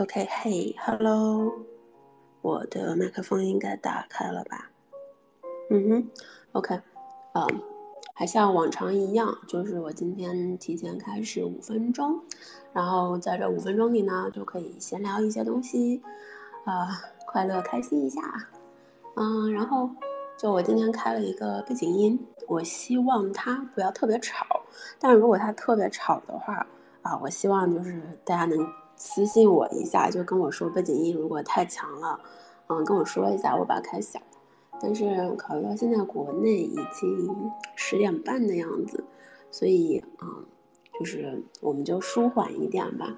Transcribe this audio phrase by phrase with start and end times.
[0.00, 1.52] OK，嘿，Hello，
[2.40, 4.70] 我的麦克风应该打开了吧？
[5.68, 6.10] 嗯哼
[6.52, 6.74] ，OK，
[7.34, 7.46] 啊，
[8.14, 12.18] 还像往常一样，就是我今天提前开始五分钟，
[12.72, 16.00] 然后在这五分钟里呢，就可以闲聊一些东西，
[16.64, 16.88] 啊，
[17.26, 18.22] 快乐开心一下，
[19.16, 19.90] 嗯，然后
[20.38, 24.46] 就我今天开了一个背景音，我希望它不要特别吵，
[24.98, 26.66] 但如果它特别吵的话，
[27.02, 28.66] 啊，我希望就是大家能。
[29.02, 32.20] 私信我一下，就跟我说背景音如果太强了，
[32.66, 34.20] 嗯，跟我说一下，我把它开小。
[34.78, 39.02] 但是考虑到现在国内已经十点半的样子，
[39.50, 40.44] 所以嗯，
[40.98, 43.16] 就是我们就舒缓一点吧。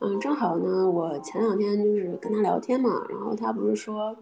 [0.00, 4.14] 嗯，正好呢，我前两天就是跟他聊天嘛，然后他不是说，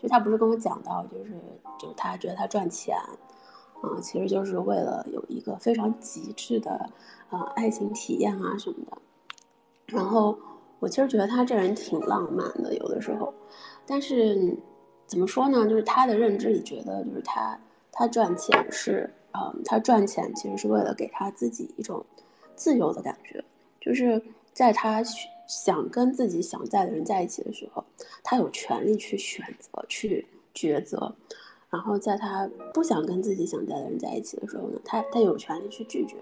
[0.00, 1.40] 就他不是跟我讲到，就是
[1.78, 2.96] 就他觉得他赚钱，
[3.80, 6.90] 啊，其实就是为了有一个非常极致的
[7.30, 8.98] 呃爱情体验啊什么的。
[9.92, 10.38] 然后
[10.78, 13.32] 我其实觉得他这人挺浪漫的，有的时候，
[13.86, 14.56] 但是
[15.06, 15.68] 怎么说呢？
[15.68, 17.58] 就是他的认知里觉得，就是他
[17.92, 22.02] 他赚钱是，嗯，他赚钱其实是为了给他自己一种
[22.56, 23.44] 自由的感觉，
[23.82, 24.20] 就是
[24.54, 25.02] 在他
[25.46, 27.84] 想跟自己想在的人在一起的时候，
[28.24, 31.14] 他有权利去选择去抉择，
[31.68, 36.16] 然后在他不想跟自己想在的人在一起的时候呢，他他有权利去拒绝，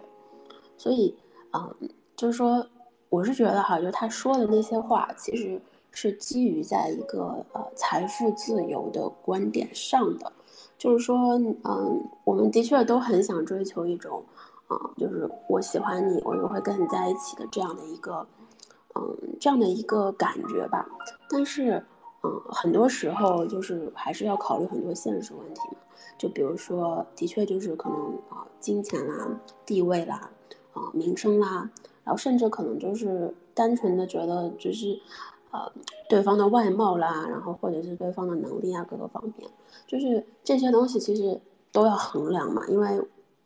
[0.77, 1.15] 所以，
[1.53, 2.67] 嗯，就是说。
[3.11, 10.33] 我是觉得哈，就他说的那些话，其实是基于在一个呃财富自由的观点上的，
[10.78, 14.22] 就是说，嗯，我们的确都很想追求一种，
[14.70, 18.25] 嗯，就是我喜欢你，我就会跟你在一起的这样的一个，
[18.94, 20.86] 嗯，这样的一个感觉吧。
[21.28, 21.84] 但是，
[22.22, 25.78] 嗯，很多时候就是还是要考虑很多现实问题嘛，
[26.16, 29.28] 就比如说，的确就是可能啊，金钱啦、
[29.66, 30.31] 地位啦、
[30.75, 31.69] 啊名声啦。
[32.03, 34.99] 然后甚至可能就是单纯的觉得就是，
[35.50, 35.71] 呃，
[36.09, 39.50] 对方的外貌啦，然后或者是对方的能力啊，各个方面，
[39.87, 41.41] 就是这些东西其实
[41.71, 43.00] 都要衡量嘛，因为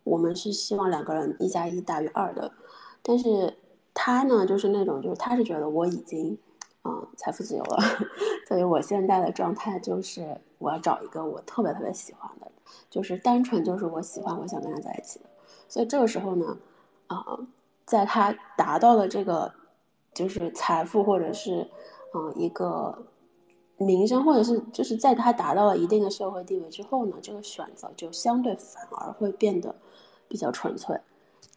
[0.04, 2.52] 我们是希望两个人一加一大于二的，
[3.02, 3.56] 但是
[3.92, 6.38] 他呢，就是那种就是他是觉得我已经，
[6.84, 7.78] 嗯，财富自由了，
[8.46, 12.50] 所以我现在的状态就是我要找一个我特别特别喜欢的，
[12.88, 15.20] 就是单纯就是我喜欢我想跟他在一起，
[15.68, 16.56] 所以这个时候呢，
[17.08, 17.38] 啊。
[17.84, 19.52] 在他达到了这个，
[20.12, 21.68] 就是财富或者是，
[22.14, 23.06] 嗯，一个
[23.76, 29.74] 名声，或者是就是在他达到了一定的社会地位之后呢，这个选择就相对反而会变得
[30.28, 30.98] 比较纯粹。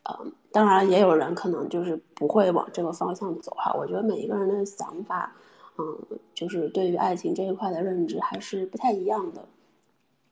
[0.10, 3.74] 嗯，当然也有人可能就是不会往这个方向走哈。
[3.74, 5.36] 我觉得每一个人的想法，
[5.78, 5.98] 嗯，
[6.34, 9.46] 就是对于爱情这一块的认知还是不太一样的。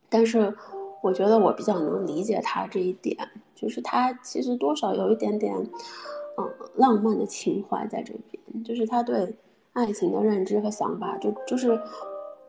[0.08, 0.56] 但是
[1.06, 3.16] 我觉得我比较能理解他这一点。
[3.54, 8.64] 就是他其实多少有一点点，嗯，浪漫的情怀在这边。
[8.64, 9.36] 就是他对
[9.74, 11.80] 爱情的认知和想法，就就是，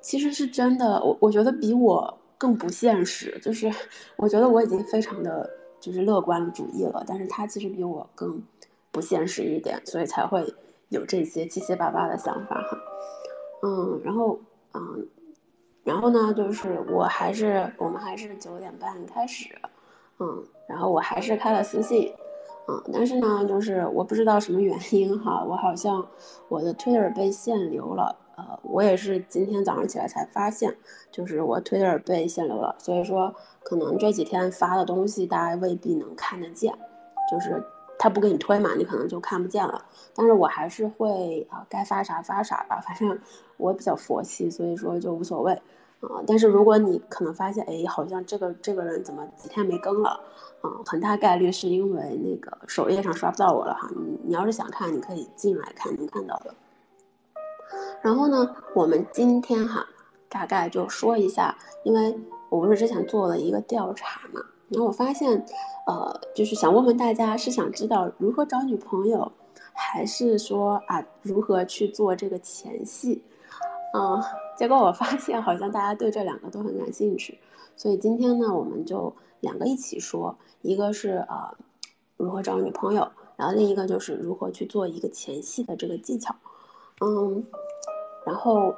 [0.01, 0.99] 其实是真的。
[1.05, 3.39] 我我觉得比我更不现实。
[3.43, 3.71] 就是
[4.17, 8.43] 我觉得我已经非常的就是乐观主义了，但是他其实比我更
[8.91, 10.43] 不现实一点，所以才会
[10.89, 12.79] 有这些七七八八的想法哈。
[13.63, 14.39] 嗯，然后
[14.75, 15.07] 嗯，
[15.87, 19.55] 然后呢，就是我还是我们还是九点半开始。
[20.19, 22.13] 嗯，然后我还是开了私信，
[22.67, 26.05] 嗯，但是呢，就是我不知道什么原因哈，我好像
[26.49, 30.75] 我的 Twitter 被限流了，呃，我也是今天早上起来才发现，
[31.13, 33.33] 就是我 Twitter 被限流了，所以说
[33.63, 36.75] 可能这几天发的东西大家未必能看得见，
[37.31, 37.63] 就是
[37.99, 39.85] 他不给你推嘛，你可能就看不见了，
[40.15, 43.19] 但是我还是会啊，该发啥发啥吧， 反正
[43.57, 45.61] 我比较佛系，所以说就无所谓。
[46.01, 50.11] 啊，但是如果你可能发现，哎，好像这个这个人怎么几天没更了，
[50.61, 53.89] 啊，很大概率是因为那个首页上刷不到我了哈。
[53.97, 56.55] 你你要是想看，你可以进来看，能看到的。
[58.03, 59.87] 然后呢，我们今天哈，
[60.29, 62.15] 大概就说一下，因为
[62.51, 65.45] 我不是之前做了一个调查嘛，然后我发现，
[65.87, 69.31] 呃，就是想问问大家，是想知道如何找女朋友，
[69.73, 73.23] 还是说啊，如何去做这个前戏？
[73.95, 74.23] 嗯，
[74.57, 77.39] 结果我发现好像大家对这两个都很感兴趣，
[77.77, 81.57] 所以今天呢，我们就两个一起说，一个是呃
[82.17, 86.35] 如何找女朋友，然后另一个就是如何去做一个前戏的这个技巧。
[87.01, 87.45] 嗯，
[88.27, 88.75] 然后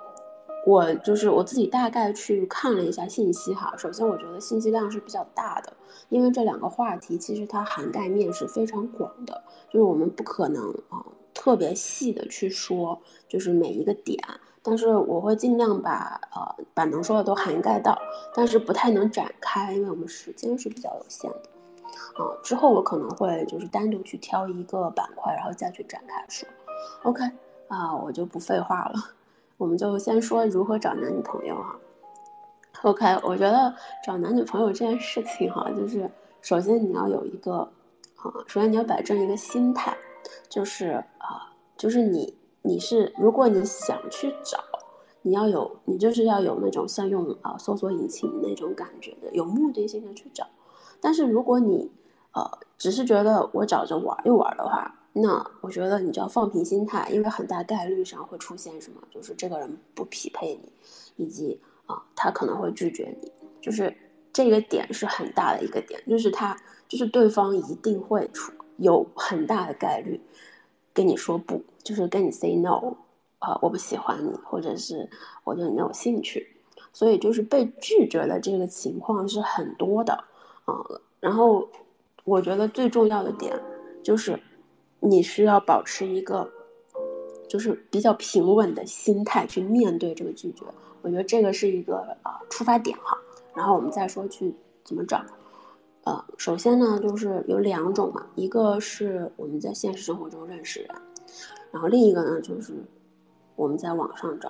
[0.66, 5.72] 我就是我自己大概去看了一下信息哈，首先我觉得信息量是比较大的，
[6.08, 14.18] 因为这两个话题其实它涵盖面是非常广的，就是我们不可能啊特别细的去说，就是每一个点。
[14.60, 17.96] 但是我会尽量把呃把能说的都涵盖到，
[18.34, 21.42] 但是不太能展开，因为我们时间是比较有限的。
[22.22, 26.46] 啊，之后我可能会就是单独去挑一个板块，然后再去展开说。
[27.04, 27.24] OK，
[27.68, 28.94] 啊，我就不废话了，
[29.58, 31.78] 我们就先说如何找男女朋友哈。
[32.82, 33.74] OK，我觉得
[34.04, 36.08] 找男女朋友这件事情哈，就是
[36.40, 37.68] 首先你要有一个
[38.16, 39.96] 啊，首先你要摆正一个心态，
[40.48, 42.32] 就是啊，就是你
[42.62, 44.58] 你是如果你想去找，
[45.22, 50.46] 你要有你就是要有那种像用啊搜索引擎那种感觉的，有目的性的去找。
[51.00, 51.90] 但是如果你
[52.32, 60.54] 呃只是觉得我找着玩一玩的话，那我觉得你就要放平心态，因为很大概率上会出现什么，就是这个人不匹配
[61.16, 61.60] 你，以及。
[61.88, 63.32] 啊，他可能会拒绝你，
[63.62, 63.96] 就是
[64.30, 66.54] 这个点是很大的一个点，就是他
[66.86, 70.20] 就是对方一定会出有很大的概率
[70.92, 72.94] 跟你说不，就是跟你 say no，
[73.38, 75.08] 啊，我不喜欢你，或者是
[75.44, 76.46] 我对你没有兴趣，
[76.92, 80.12] 所以就是被拒绝的这个情况是很多的
[80.66, 80.84] 啊。
[81.20, 81.66] 然后
[82.24, 83.58] 我觉得最重要的点
[84.02, 84.38] 就是
[85.00, 86.50] 你需要保持一个
[87.48, 90.64] 就是比较平稳的心态去面对这个拒绝。
[91.02, 93.16] 我觉得这个是一个啊出发点哈，
[93.54, 94.54] 然后我们再说去
[94.84, 95.24] 怎么找。
[96.04, 100.90] 呃，首先呢，就是有两种嘛，一个是我们在现实生活中认识人，
[101.70, 102.72] 然后另一个呢就是
[103.56, 104.48] 我们在网上找。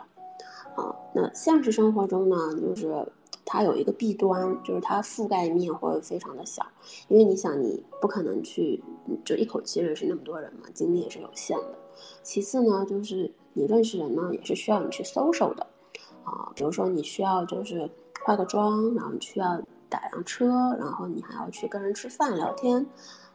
[0.77, 3.05] 啊，那现实生活中呢，就是
[3.51, 6.63] 它有一个弊端，就是它覆盖面会非常的小，
[7.09, 8.83] 因为你想，你不可能去
[9.25, 11.79] 就一口气认识那么多人嘛，精力也是有限的。
[12.23, 15.67] 其次呢，就是你认识人呢，也是需要你去搜 l 的。
[16.25, 17.91] 啊，比如说你需要就是
[18.23, 19.59] 化个妆，然后需要
[19.89, 20.47] 打辆车，
[20.79, 22.85] 然后你还要去跟人吃饭聊天，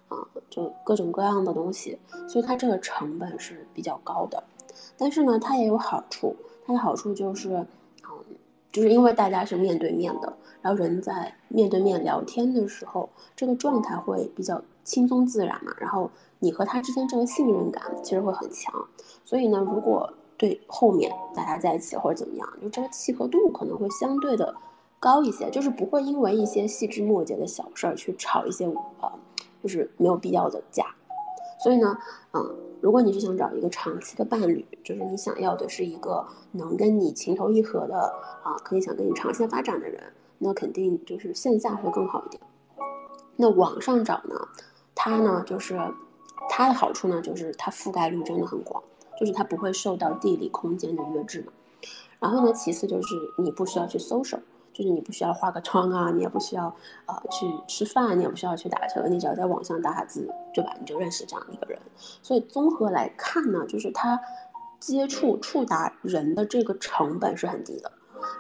[0.09, 1.97] 啊，就各种各样的东西，
[2.29, 4.43] 所以它这个成本是比较高的。
[4.95, 6.35] 但是呢，它也有好处，
[6.67, 7.65] 它的好处就是，
[8.73, 16.09] 就是因为大家是面对面的，然后人在面对面聊天的时候，这个状态会比较轻松自然嘛，然后
[16.39, 18.73] 你和他之间这个信任感其实会很强，
[19.23, 24.53] 所以呢，如果对后面大家在一起或者怎么样，就这个契合度可能会相对的
[24.99, 29.11] 高一些，就是不会因为一些细枝末节的小事儿去吵一些呃，
[29.61, 30.83] 就是没有必要的架。
[31.61, 31.95] 所以呢，
[32.33, 38.13] 嗯，如果你是想找一个长期的伴侣，就是你想要的是一个能跟你情投意合的
[38.43, 40.03] 啊，可以想跟你长线发展的人，
[40.37, 42.43] 那肯定就是线下会更好一点。
[43.37, 44.35] 那网上找呢，
[44.93, 45.79] 它呢就是
[46.49, 48.83] 它的好处呢，就是它覆盖率真的很广。
[49.17, 51.53] 就是它不会受到地理空间的约制嘛，
[52.19, 54.37] 然后呢，其次就是你不需要去搜索
[54.73, 56.65] 就是你不需要化个妆啊，你也不需要
[57.05, 60.75] 呃去吃饭，你也不需要去打车，你只要在网上打打字，对吧？
[60.79, 61.79] 你就认识这样一个人。
[62.21, 64.19] 所以综合来看呢，就是他
[64.79, 67.91] 接触触达人的这个成本是很低的。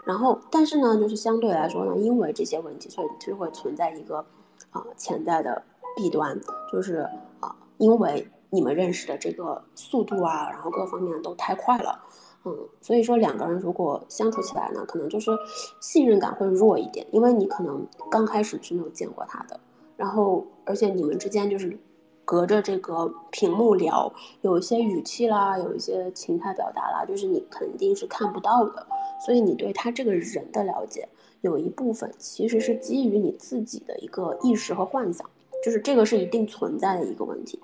[0.05, 4.25] 然后，但是呢，就是相对来说呢，因为这些问题，所以就会存在一个
[4.71, 5.63] 啊潜在的
[5.95, 6.39] 弊端，
[6.71, 7.07] 就是
[7.39, 8.27] 啊因为。
[8.55, 11.99] 你们认识的这个速度啊，然后各方面都太快了，
[12.45, 15.31] 嗯，所以说两个人如果相处起来呢，可能就是
[15.79, 19.59] 信任感会弱一点，因为你可能刚开始是没有见过他的，
[19.95, 21.77] 然后而且你们之间就是
[22.25, 24.11] 隔着这个屏幕聊，
[24.41, 28.85] 有一些语气啦，有一些情态表达啦，就是你肯定是看不到的，
[29.25, 31.07] 所以你对他这个人的了解
[31.41, 35.29] 有一部分其实是基于你自己的一个意识和幻想，
[35.63, 37.57] 就是这个是一定存在的一个问题。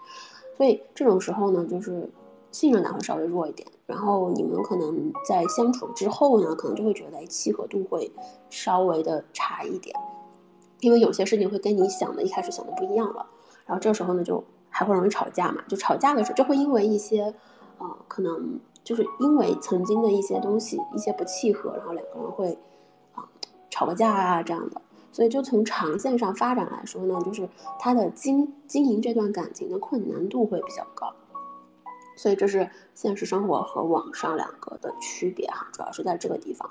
[0.55, 2.09] 所以这种时候呢，就是
[2.51, 8.11] 信任感会稍微弱一点，然后你们可能在相处之后呢，可能就会觉得契合度会
[8.51, 9.95] 稍微的差一点，
[10.79, 13.25] 因为有些事情会跟你想的一开始想的不一样了，
[13.65, 17.33] 然后这时候呢，就还会容易吵架嘛，就吵架的时候就会因为一些，
[17.79, 22.59] 呃，可能就是因为曾经的一些东西一些不契合，然后两个人会
[23.15, 23.27] 啊
[23.71, 24.79] 吵个架啊这样的。
[25.11, 31.11] 所以，就从长线上发展来说呢，就是他的经经营这段感情的困难度会比较高。
[32.19, 36.69] 所以，这是现实生活和网上两个的区别哈，主要是在这个地方。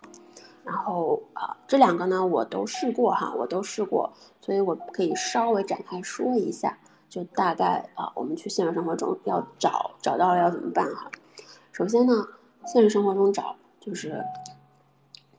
[0.62, 4.12] 然后啊，这两个呢，我都试过哈，我都试过，
[4.42, 6.78] 所以我可以稍微展开说一下，
[7.08, 11.10] 就大概啊，我们去现实生活中要找找到了要怎么办哈。
[11.72, 12.28] 首先呢，
[12.66, 14.22] 现实生活中找就是。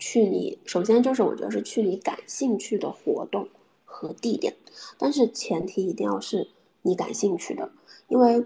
[0.02, 3.50] 去你首先就是我觉得是去你感兴趣的活动
[3.84, 4.56] 和地点，
[4.98, 6.48] 但是前提一定要是
[6.84, 7.70] 你感兴趣的，
[8.08, 8.46] 因为，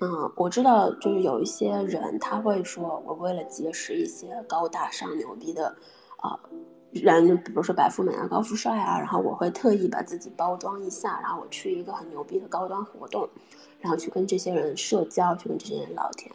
[0.00, 5.74] 嗯，我知道就是有一些人他会说，我为了结识一些高大上牛逼的，
[6.16, 6.38] 啊，
[6.92, 13.28] 人，比如说白富美啊、高富帅啊，然后我会特意把自己包装一下，然后我去一个很牛逼的高端活动，
[13.80, 16.30] 然后去跟这些人社交，去跟这些人聊天，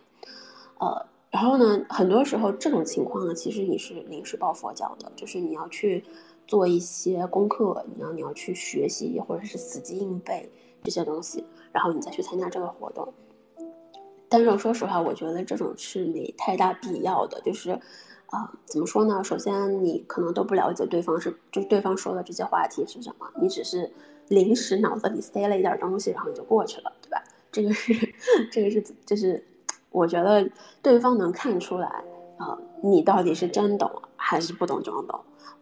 [0.79, 1.05] 呃。
[1.31, 6.03] 然后呢，很多时候这种情况呢，其实你是临时抱佛脚的，就是你要去
[6.47, 10.51] 做一些功课，你要你要去学习或者是死记硬背
[10.83, 13.13] 这些东西，然后你再去参加这个活动。
[14.29, 17.41] 但是说实话，我觉得这种是没太大必要的。
[17.41, 17.71] 就是，
[18.27, 19.23] 啊，怎么说呢？
[19.23, 23.91] 首先，你可能都不了解对方是，就对方说的这些话题是什么，你只是
[24.27, 27.23] 临时脑子里塞了一点东西，然后你就过去了，对吧？
[27.51, 27.93] 这个是，
[28.51, 29.43] 这个是，就是
[29.89, 30.47] 我觉得
[30.83, 31.87] 对方能看出来
[32.37, 35.19] 啊，你到底是真懂还是不懂装懂。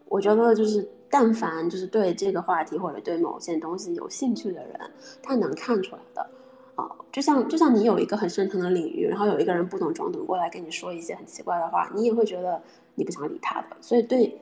[0.10, 4.80] 我觉得就是，但凡就是对这个话题或者对某件东西有兴趣的人，
[5.24, 6.30] 他能看出来的。
[6.78, 12.62] 啊，就像就像你有一个很深层的领域，然后有一个人不懂装懂过来跟你说一些很奇怪的话，你也会觉得
[12.94, 13.76] 你不想理他的。
[13.82, 14.40] 所以对，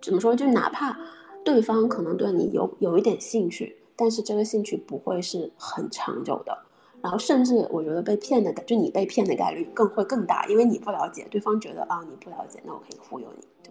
[0.00, 0.34] 怎么说？
[0.34, 0.98] 就哪怕
[1.44, 6.56] 对方可能对你有有一点兴趣，但是这个兴趣不会是很长久的。
[7.02, 13.70] 然后甚至我觉得被骗的，就你被骗的概率更会更大，因为你不了解对方，觉得啊你不了解，那我可以忽悠你。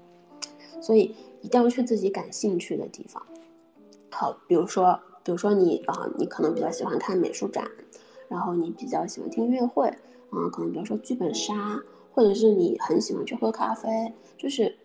[0.80, 3.20] 所以一定要去自己感兴趣的地方。
[4.12, 5.00] 好，比如说。
[5.26, 7.68] 比如说你啊，你可能比较喜欢看美术展，
[8.28, 9.88] 然后你比较喜欢听音乐会，
[10.32, 11.82] 嗯，可能比如说剧本杀，
[12.14, 14.76] 或者是你很喜欢去喝咖啡，就是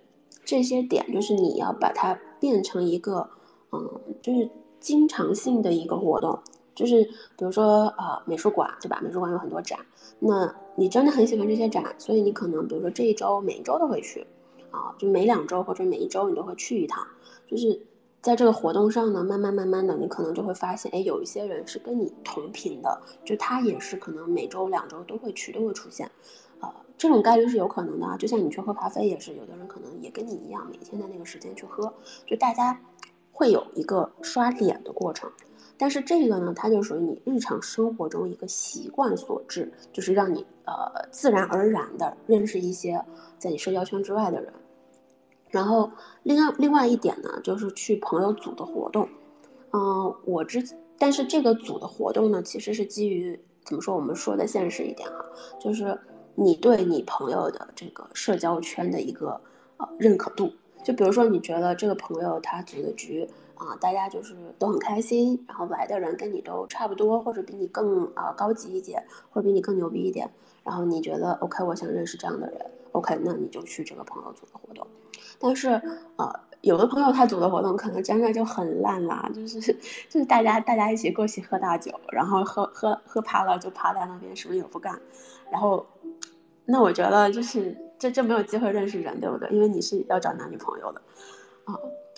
[0.45, 3.29] 这些点，就是你要把它变成一个，
[3.73, 6.39] 嗯，就是经常性的一个活动，
[6.75, 7.03] 就是
[7.37, 9.01] 比如说啊，美术馆，对吧？
[9.03, 9.79] 美术馆有很多展，
[10.19, 14.27] 那你真的很喜欢这些展，所以你可能比如说这一周每一周都会去，
[14.71, 17.07] 啊，就每两周或者每一周你都会去一趟，
[17.47, 17.81] 就是。
[18.23, 26.11] 在这个活动上呢，慢慢慢慢的，你可能就会发现，哎，有一些人是跟你同频的，就他也是可能每周两周都会去，都会出现，
[26.61, 28.17] 啊，这种概率是有可能的。
[28.19, 31.91] 就像你去喝咖啡也是，有的人可能也跟你一样，每天的那个时间去喝，
[32.27, 32.79] 就大家
[33.33, 35.31] 会有一个刷脸的过程。
[35.79, 43.03] 但是这个呢，它就属于你日常生活中一个习惯所致，就是让你呃自然而然的认识一些
[43.39, 44.53] 在你社交圈之外的人。
[45.51, 45.91] 然后，
[46.23, 49.09] 另外另外一点呢，就是去朋友组的活动，
[49.73, 50.63] 嗯，我之
[50.99, 53.95] 但是这个组的活动呢，其实是基于怎么说？
[53.97, 55.25] 我们说的现实一点哈，
[55.59, 55.99] 就是
[56.35, 59.41] 你对你朋友的这个社交圈的一个
[59.79, 60.53] 呃认可度。
[60.83, 70.31] 就比如说，你觉得这个朋友他组的局啊，大家就是都很开心，然后来的人跟你都差不多，或者比你更啊高级一点，或者比你更牛逼一点，
[70.65, 74.87] 然后你觉得 OK，我想认识这样的人，OK，那你就去这个朋友组的活动。
[75.41, 75.69] 但是，
[76.17, 76.31] 呃，
[76.61, 79.59] 有的朋友他组的活动可能真的就很烂啦，就是
[80.09, 85.01] 就是大家大家一起过去喝大酒，然后喝喝喝趴了就趴在那边什么也不干，
[85.51, 85.87] 然后，
[86.67, 89.49] 那我觉得就是这这没有机会认识人，对不对？
[89.49, 91.01] 因为你是要找男女朋友的，
[91.65, 91.75] 啊，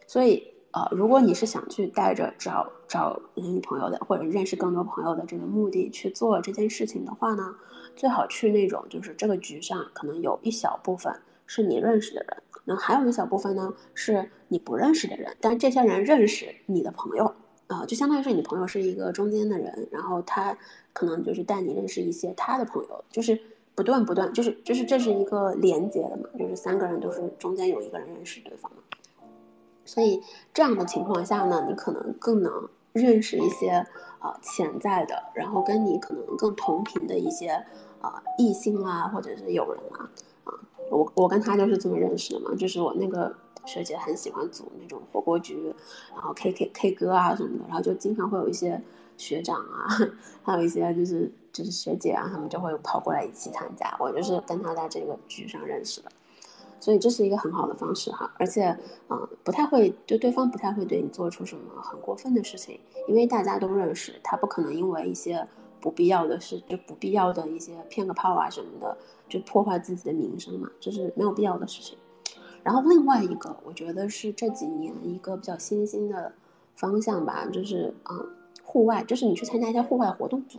[0.08, 7.54] 所以呃，如果你是想去带着找找男女朋友的或者认识更多朋友的这个目的去做这件事情的话呢，
[7.94, 11.14] 最好去那种就是这个局上可能有一小部分
[11.46, 12.36] 是你认识的人。
[12.64, 17.34] 那还有一小部分呢，是你不认识的人，但这些人认识你的朋友
[17.66, 20.56] 啊，就相当于是你朋友是一个中间的人，然后他
[20.92, 23.36] 可能就是带你认识一些他的朋友，就是
[23.74, 28.78] 不断不断，就是就是这是一个连接的嘛，就是三个人都是中间有一个人认识对方嘛，
[29.84, 30.22] 所以
[30.54, 33.84] 这样的情况下呢，你可能更能认识一些
[34.20, 37.48] 啊潜在的，然后跟你可能更同频的一些
[38.00, 40.08] 啊异性啊，或者是友人啊。
[40.92, 43.34] 我我跟他就是这么认识的嘛，就是我那个
[43.64, 45.74] 学姐很喜欢组那种火锅局，
[46.12, 48.80] 然后 K K K 歌啊什么的，然后就经常会有一些
[49.16, 49.88] 学长啊，
[50.44, 53.96] 还有一些就是就是学姐啊，他们就会跑过来一起参加。
[53.98, 56.10] 我就是跟他在这个局上认识的，
[56.78, 58.76] 所以这是一个很好的方式哈，而且
[59.08, 65.48] 嗯不太会就对方不太会对你做出什么很过分的事情，因为大家都认识，他不可能因为一些。
[65.80, 68.96] 不必要的事，就不必要的一些骗个炮啊什么的，
[69.32, 71.96] 就破坏自己的名声嘛，这是没有必要的事情。
[72.62, 76.30] 然后另外一个，我觉得是这几年一个比较新兴的
[76.76, 78.28] 方向吧，就是嗯，
[78.62, 80.58] 户外，就是你去参加一些户外活动组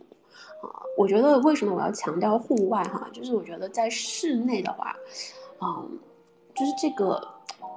[0.62, 0.82] 啊。
[0.98, 4.96] 我觉得为什么我要强调户外哈，就是我觉得在室内的话，
[5.62, 6.00] 嗯，
[6.56, 7.25] 就是这个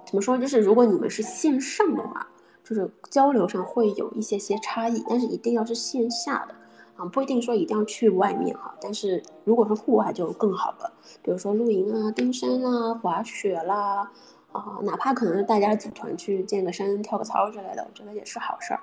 [0.07, 2.27] 怎么说，就是如果你们是线上的话，
[2.65, 6.55] 就是交流上会有一些些差异，但是一定要是线下的。
[6.97, 10.91] 啊，不一定说一定要去外面哈，但是如果是户外就更好了。
[11.23, 14.11] 比如说露营啊、登山啊、滑雪啦，
[14.53, 18.81] 啊，哪怕可能是大家组团去健个身、跳个操之类的，我觉得也是好事儿。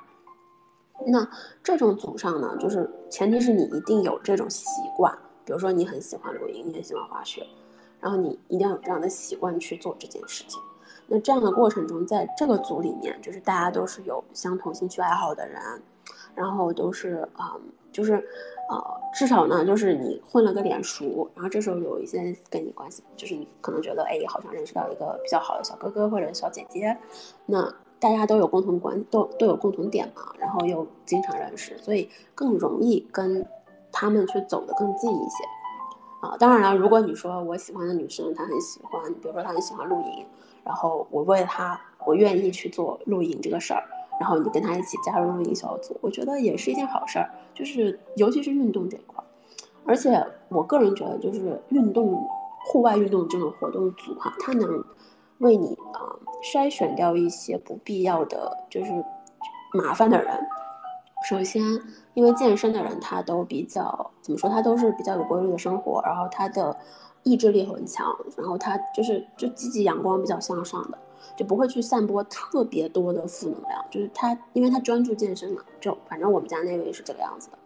[1.07, 1.27] 那
[1.63, 5.11] 这种组上呢，就是前提是你一定有这种习惯，
[5.43, 7.43] 比如说你很喜欢露营，你很喜欢滑雪，
[7.99, 10.61] 然后你一定要有这样的习惯去做这件事情。
[11.07, 15.59] 那这样的过程中，在这个组里面，就是大家都是有相同兴趣爱好的人，
[16.35, 17.57] 然后都是啊。
[17.93, 18.15] 就是，
[18.69, 18.83] 呃，
[19.13, 26.97] 至少呢，就是你混了个脸熟，然后这时候有一些跟你关系，就是你可能觉得，哎，好像认识到一个比较好的小哥哥或者小姐姐，
[27.45, 33.45] 那大家都有共同关，都都有共同点嘛，然后又经常认识，所以更容易跟
[33.91, 35.43] 他们去走得更近一些。
[36.19, 36.35] 啊。
[36.37, 40.25] 当然了，如果你说我喜欢的女生她很喜欢，比如说她很喜欢露营，
[40.65, 43.83] 然后我为了她，我愿意去做露营这个事儿，
[44.19, 47.29] 然后你跟他一起加入露营小组，我觉得也是一件好事儿。
[47.53, 49.25] 就是尤其是运动这一块儿，
[49.85, 52.27] 而且我个人觉得，就是运动、
[52.65, 54.83] 户外运动这种活动组哈，它能
[55.37, 58.91] 为你啊筛选掉一些不必要的就是
[59.73, 60.39] 麻烦的人。
[61.29, 61.61] 首先，
[62.15, 66.75] 因为健身的人他都比较怎么说，他都是比较有规律的生活，然后他的
[67.23, 70.97] 意志力很强，然后他就是就积极阳光、比较向上的，
[71.35, 73.85] 就不会去散播特别多的负能量。
[73.89, 77.57] 就是他，因为他专注健身嘛，就反正我们家那位是这个样子的。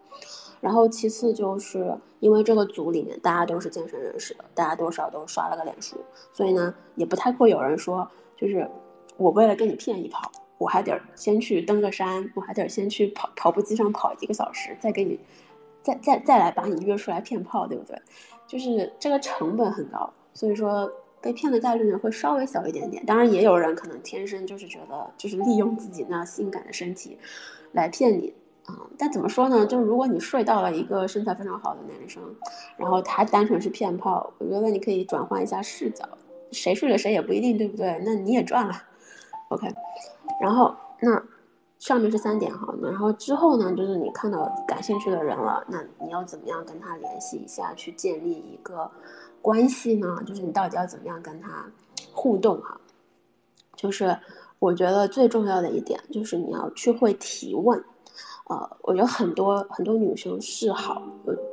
[0.60, 5.96] 然后其次就是因为这个组里面大家都是健身人士的，大家多少都刷了个脸书，
[6.32, 8.68] 所以呢，也不太会有人说，就是
[9.16, 10.30] 我为了跟你骗一跑。
[10.58, 15.16] 我还得先去登个山，我还得先去跑跑步机上跑一个小时，再给你，
[15.84, 17.96] 再再再来把你约出来骗炮，对不对？
[18.48, 23.04] 就是这个成本很高，所以说被骗的概率呢会稍微小一点点。
[23.06, 27.18] 当然也有人可能天生就是觉得就是利用自己那性感的身体
[27.72, 28.32] 来骗你
[28.66, 28.74] 啊。
[28.96, 29.66] 但怎么说呢？
[29.66, 32.22] 就是如果你睡到了一个身材非常好的男生，
[32.76, 36.04] 然后他单纯是骗炮，我觉得你可以转换一下视角，
[36.52, 38.00] 谁睡了谁也不一定，对不对？
[38.04, 38.74] 那你也赚了。
[39.48, 39.66] OK，
[40.40, 41.22] 然后那
[41.78, 48.90] 上面是三点哈，然后之后呢，就是你看到感兴趣的人了，那你要怎么样跟他联系一下，去建立一个
[49.40, 50.22] 关系呢？
[50.26, 51.64] 就是你到底要怎么样跟他
[52.12, 52.78] 互动哈？
[53.76, 54.16] 就是
[54.58, 57.82] 我觉得最重要的一点就是你要去会提问，
[58.48, 61.02] 呃，我觉得很多很多女生示好，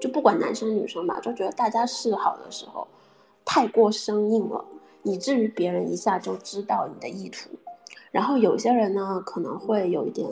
[0.01, 2.88] 就不管男生女生吧，就觉得大家示好的时候
[3.46, 4.65] 太过生硬了，
[5.04, 7.50] 以至于别人一下就知道你的意图。
[8.12, 10.27] 然后有些人呢，可能会有一点，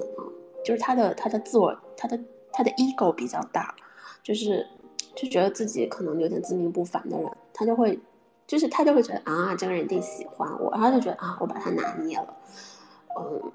[0.66, 2.20] 就是他的他的自我，他的
[2.52, 3.76] 他的 ego 比较大，
[4.24, 4.66] 就是
[5.14, 8.00] 就觉得自己可能有点自命不凡的人，他就会，
[8.48, 12.34] 就是他就会觉得啊，这个人一定喜欢我，然后就觉得啊，我把他拿捏了，
[13.20, 13.52] 嗯，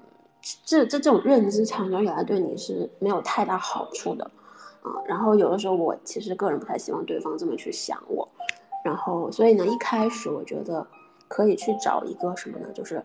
[0.65, 4.23] 这这这种认知长久以来对你是没有太大好处的，
[4.81, 8.27] 啊，然后有的时候我其实个人不太希望对方这么去想我，
[8.83, 10.87] 然后所以呢，一开始我觉得
[11.27, 13.03] 可以去找一个什么呢，就是。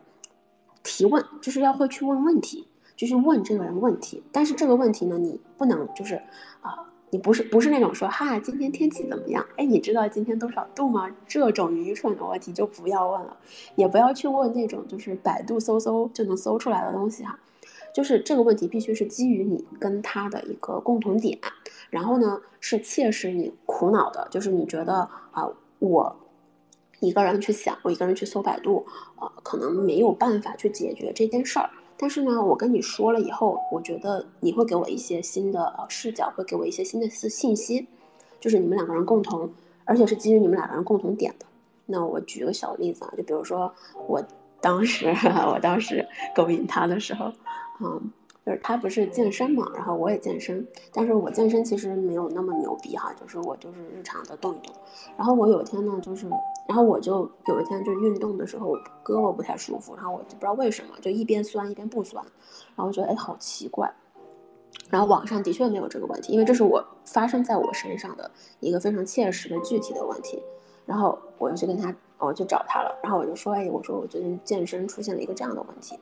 [0.86, 4.22] 提问就是要会去问问题，就是问这个人问题。
[4.30, 6.16] 但是这个问题呢，你不能就是
[6.60, 6.78] 啊，
[7.14, 9.46] 你不是不是那种说哈，今天天气怎么样？
[9.56, 11.08] 哎，你知道今天多少度吗？
[11.28, 13.36] 这种愚蠢的问题就不要问了，
[13.76, 17.38] 也不要去问那种就是百度搜搜就能搜出来的东西哈。
[17.94, 21.38] 就是这个问题必须是基于你跟他的一个共同点，
[21.88, 25.48] 然后呢是切实你苦恼的，就是你觉得啊
[25.78, 26.16] 我。
[27.00, 28.84] 一个人去想，我一个人去搜百度，
[29.20, 31.68] 呃，可能没有办法去解决这件事儿。
[31.96, 37.86] 但是呢，我跟你说了以后，我觉得你会给我一些新的呃视角，会给我一些新的信信息，
[38.40, 39.48] 就是你们两个人共同，
[39.84, 41.46] 而且是基于你们两个人共同点的。
[41.86, 43.72] 那我举个小例子啊，就比如说
[44.06, 44.22] 我
[44.60, 45.14] 当时
[45.52, 47.32] 我当时勾引他的时候，
[47.80, 48.12] 嗯。
[48.44, 54.76] 就是他不是健身嘛，然后我也健身，但是我健身其实没有那么牛逼哈，就是我就是日常的动一动。
[55.16, 56.26] 然后我有一天呢，就是，
[56.66, 62.24] 然后我就有一天就运动的时候，胳膊不太舒服，然后我就不知道为什么，就一边酸一边不酸，
[62.74, 63.92] 然后我觉得哎好奇怪。
[64.90, 70.42] 然后网上的确没有这个问题，因为这是我发生在我身上的一个非常切实的具体的问题。
[70.86, 75.98] 然后我就去跟他，我就找他了，然后我就说，哎，我说我最近健身出现了一个这样的问题。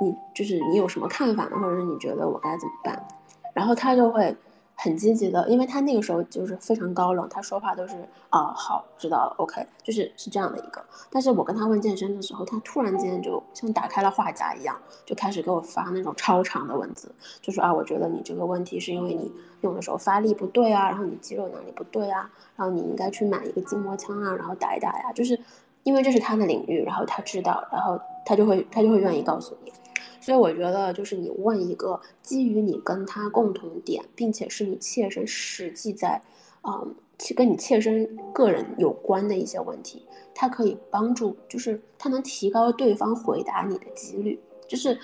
[0.00, 1.56] 你就是你有什么看法呢？
[1.58, 3.08] 或者是你觉得我该怎么办？
[3.52, 4.34] 然后他就会
[4.82, 7.94] 很积极的，因为他那个时候就是非常高冷，他说话都是
[8.30, 10.82] 啊好知道了，OK，就是是这样的一个。
[11.10, 25.38] 但是我跟他问健身的时候，他突然间就像打开了话匣一样，就开始给我发那种超长的文字，就说啊，我觉得你这个问题是因为你用的时候发力不对啊，然后你肌肉哪里不对啊，然后你应该去买一个筋膜枪啊，然后打一打呀，就是
[25.82, 29.72] 因为这是他的领域，然后他知道，然后他就会他就会愿意告诉你。
[30.20, 36.20] 所以我觉得，就是你问一个基于你跟他共同点，并且是你切身实际在，
[36.62, 36.94] 嗯，
[37.34, 40.04] 跟你切身个人有关的一些问题，
[40.34, 44.38] 他可以帮助，就是他能提高对方回答你的几率。
[44.68, 44.98] 就是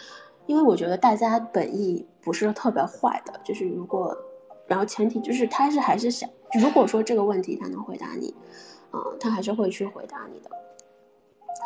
[0.44, 4.16] 因为我觉得大家本意不是特别坏的，就是如果，
[4.66, 6.28] 然后前提就是他是还是想，
[6.60, 8.34] 如果说这个问题他能回答你，
[8.90, 10.50] 啊，他还是会去回答你的。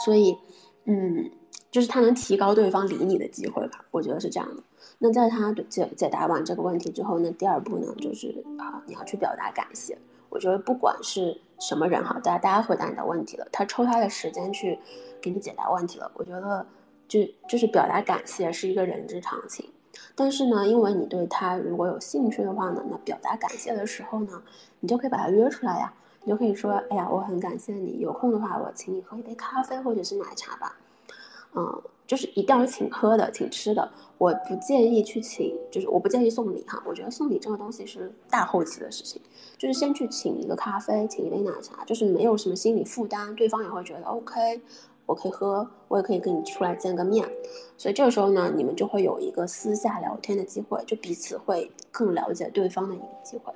[0.04, 0.36] 所以，
[0.84, 1.30] 嗯。
[1.70, 4.62] 就是他能提高对方理你的机会吧，我觉得是这样的。
[4.98, 9.96] 那在他解解答完这个问题之后，那第二步呢，就是啊，你要去表达感谢。
[10.28, 14.78] 我觉得不管是什么人哈，大家大家回答你的问题了，他抽他的时间去
[15.20, 16.66] 给你解答问题了，我觉得
[17.08, 19.68] 就就是表达感谢是一个人之常情。
[20.14, 24.42] 但是呢，因为你对他如果有兴趣的话呢，那表达感谢的时候呢，
[24.80, 25.92] 你就可以把他约出来呀。
[26.22, 30.76] 你就可以说，哎呀，我很感谢你，有空的话我请你喝一杯咖啡或者是奶茶吧。
[31.54, 33.90] 嗯，就是一定要请喝的，请吃的。
[34.18, 36.82] 我不建议去请，就是我不建议送礼哈。
[36.86, 39.20] 我觉得送礼这个东西是大后期的事情，
[39.56, 44.60] 就是先去请一个咖啡，请一杯奶茶，就是没有什么心理负担，对方也会觉得 OK，
[45.06, 47.26] 我可以喝，我也可以跟你出来见个面。
[47.78, 53.52] 所以这个时候呢，你们就会有一个私下聊天的机会，就彼此会更了解对方的一个机会。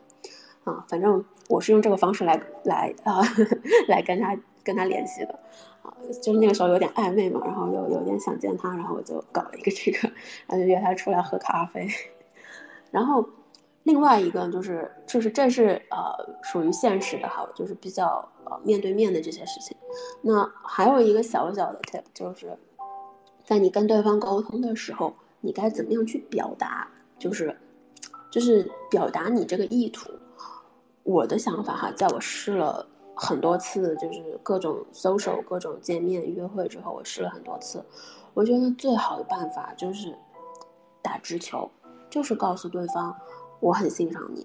[0.64, 3.20] 啊，反正我是用这个方式来来啊，
[3.87, 5.38] 来跟他跟他联系的。
[6.23, 10.09] 就是那个时候有点暧昧嘛，然后又有点想见他，然后我就搞了一个这个，
[10.47, 11.88] 然后就约他出来喝咖啡。
[12.90, 13.29] 然后
[13.83, 19.77] 另外一个就是，就是这是呃属于现实的哈，就是比较呃面对面的这些事情。
[20.23, 22.57] 那还有一个小小的 tip，就是
[23.44, 27.57] 在你跟对方沟通的时候，你该怎么样去表达，就是
[28.31, 30.11] 就是表达你这个意图。
[31.03, 32.87] 我的想法哈，在我试了。
[33.16, 37.83] 很多次就是各种 social 各种见面约会之后，我试了很多次，
[38.35, 40.12] 我觉得最好的办法就是
[41.00, 41.70] 打直球，
[42.11, 43.14] 就是告诉对方
[43.61, 44.44] 我很欣赏你，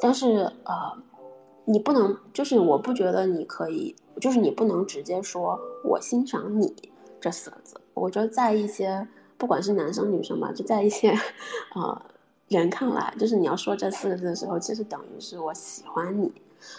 [0.00, 1.02] 但是呃，
[1.64, 7.80] 你不能就是我不觉得你可以，就是你不能直接说我欣赏你这四个字。
[7.94, 9.06] 我觉得在一些
[9.38, 11.16] 不管是男生女生吧，就在一些
[11.76, 12.02] 呃
[12.48, 16.32] 人看来，就是你要说这四个字的时候，其实等于是我喜欢你，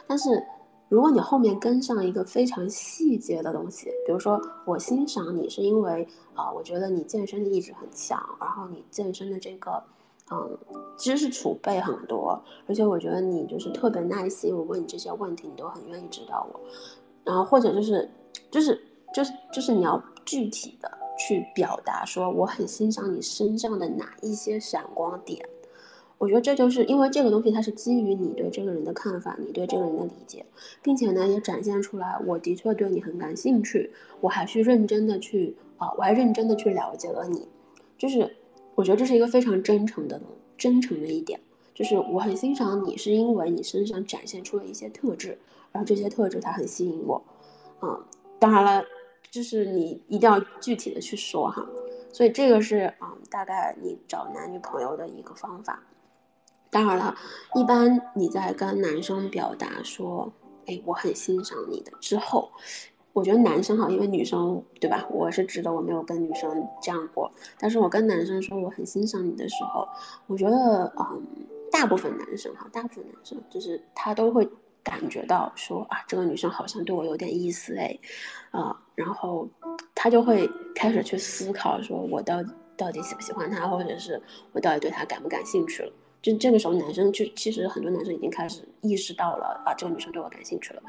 [0.05, 0.43] 但是。
[0.91, 9.81] 如果你后面跟上一个非常细节的东西，比如说我欣赏你是因为啊，我觉得你健身的意志很强，然后你健身的这个
[10.29, 10.57] 嗯
[10.97, 16.59] 知识储备很多，而且我觉得你就是特别耐心，我问你这些问题你都很愿意指导我，
[17.23, 18.11] 然后或者就是
[18.51, 18.77] 就是
[19.13, 25.39] 就是就是你要具体的去表达说我很欣赏你身上的哪一些闪光点。
[26.21, 30.45] 我觉得这就是因为这个东西，它是基于你对这个人的看法，你对这个人的理解，
[30.79, 37.47] 并且呢，也展现出来，我的确对你很感兴趣，我还去认真的去啊，我还认真的去了解了你，
[37.97, 38.35] 就是
[38.75, 40.21] 我觉得这是一个非常真诚的、
[40.59, 41.39] 真诚的一点，
[41.73, 45.35] 就是我很欣赏你，是因为你身上展现出了一些特质，
[45.71, 47.19] 然后这些特质它很吸引我，
[47.81, 47.99] 嗯，
[48.37, 48.85] 当然了，
[49.31, 51.67] 就是你一定要具体的去说哈，
[52.13, 55.81] 所以这个是啊，大概你找男女朋友的一个方法。
[56.71, 57.13] 当然了，
[57.53, 60.31] 一般你在跟男生表达说，
[60.65, 62.49] 哎，我很欣赏你的之后，
[63.11, 65.05] 我觉得男生哈，因为女生对吧？
[65.11, 67.29] 我是知道我没有跟女生这样过，
[67.59, 69.85] 但是我跟男生说我很欣赏你的时候，
[70.27, 71.21] 我觉得，嗯，
[71.69, 74.47] 大部分男生哈，大部分男生就是他都会
[74.81, 77.99] 感觉到说啊，这个女生好像对我有点意思哎，
[78.51, 79.45] 啊，然后
[79.93, 84.21] 他就会开始去思考说，我到底到底喜不喜欢他，或者是
[84.53, 85.91] 我到底对他感不感兴趣了。
[86.21, 90.83] 就这个时候，男生就其实很多男生已经开始意识到了啊，这个女生对我感兴趣了。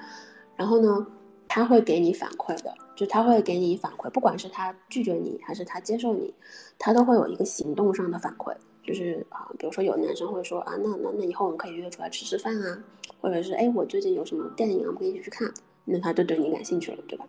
[0.57, 1.07] 然后呢，
[1.49, 6.35] 他会给你反馈的，就他会给你反馈，不管是他拒绝你还是他接受你，
[6.79, 8.55] 他都会有一个行动上的反馈。
[8.85, 12.79] 就是啊，比如说有男生会说啊，那那那以后我们可以约出来吃吃饭啊，
[13.21, 15.49] 或者是哎，我最近有什么电影啊，我们可以一起去看。
[15.85, 17.25] 那他就对你感兴趣了，对吧？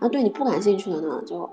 [0.00, 1.48] 那对你不感兴趣的呢，就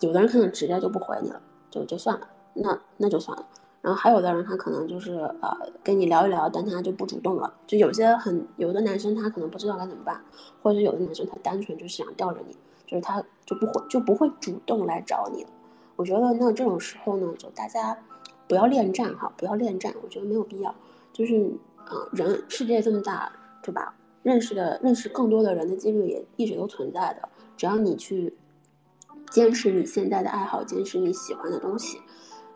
[0.00, 3.46] 有的人可能直接就不回你了，就就算了，那那就算了。
[3.80, 7.54] 然后还有的人，他可能就是呃跟你聊一聊，但他就不主动了。
[7.66, 10.20] 就有些很有的男生，他可能不知道该怎么办，
[10.62, 15.50] 或者有的男生他单纯就是想吊着你，就是他就不会就不会主动来找你了。
[15.96, 17.96] 我觉得那这种时候呢，就大家
[18.46, 20.74] 不要恋战哈，不要恋战，我觉得没有必要。
[21.12, 21.34] 就是
[21.86, 23.30] 呃人世界这么大，
[23.62, 23.94] 对吧？
[24.24, 27.28] 认识的认识更多的人的几率也一直都存在的。
[27.56, 28.36] 只要你去
[29.30, 32.00] 坚持你现在的爱好，坚持你喜欢的东西。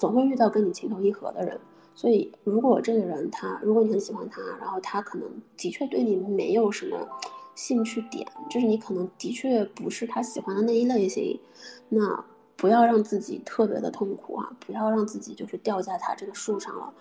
[0.03, 1.57] 总会遇到跟你情投意合的人，
[1.95, 7.09] 所以如果这个人他，如果你很喜欢他，然后他可能的确对你没有什么
[7.55, 11.39] 兴趣点，就是你可能的确不是他喜欢的那一类型，
[11.89, 12.25] 那
[12.57, 16.93] 不要让自己特别的痛苦啊，不要让自己就是掉在他这个树上了，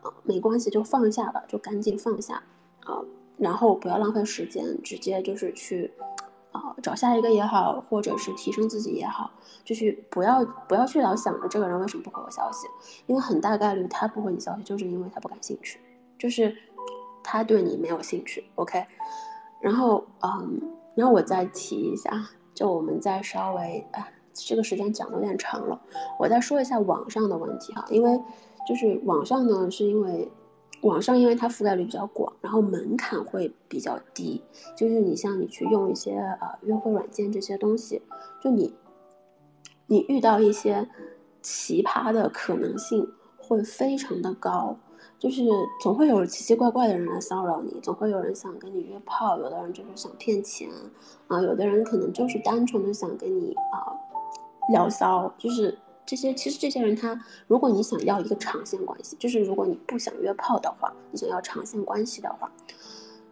[0.00, 2.42] 啊，没关系，就放下吧，就赶紧放下，
[2.86, 3.04] 啊，
[3.36, 5.92] 然后不要浪费时间，直接就是去。
[6.82, 9.30] 找下一个也好，或者是提升自己也好，
[9.64, 12.66] 就是不要不要去老想着这个人为什么不回我消息，
[13.06, 15.80] 因为很大概率他不回你消息，就是因为他不感兴趣，
[16.18, 16.56] 就是
[17.22, 18.44] 他对你没有兴趣。
[18.56, 18.84] OK，
[19.60, 20.60] 然后嗯，
[20.94, 22.10] 然后我再提一下，
[22.54, 25.80] 就我们再稍微啊，这个时间讲的有点长了，
[26.18, 28.20] 我再说一下网上的问题哈，因为
[28.68, 30.30] 就是网上呢，是因为。
[30.82, 34.42] 网上因为它覆盖率比较广，然后门槛会比较低，
[34.76, 38.02] 就是你像你去用一些呃约会软件这些东西，
[38.40, 38.74] 就你
[39.86, 40.88] 你遇到一些
[41.42, 43.08] 奇葩的可能性
[43.38, 44.76] 会非常的高，
[45.18, 45.42] 就是
[45.80, 50.68] 总会有奇奇怪怪的人来骚扰你，总会有人想跟你约炮，有的人就是想骗钱
[51.28, 53.94] 啊，有的人可能就是单纯的想跟你啊
[54.72, 56.32] 聊骚，就是这些。
[56.32, 62.50] 其实这些人他，如果你想要一个长线关系，就是如果你不想约炮的话，你想要长线关系的话，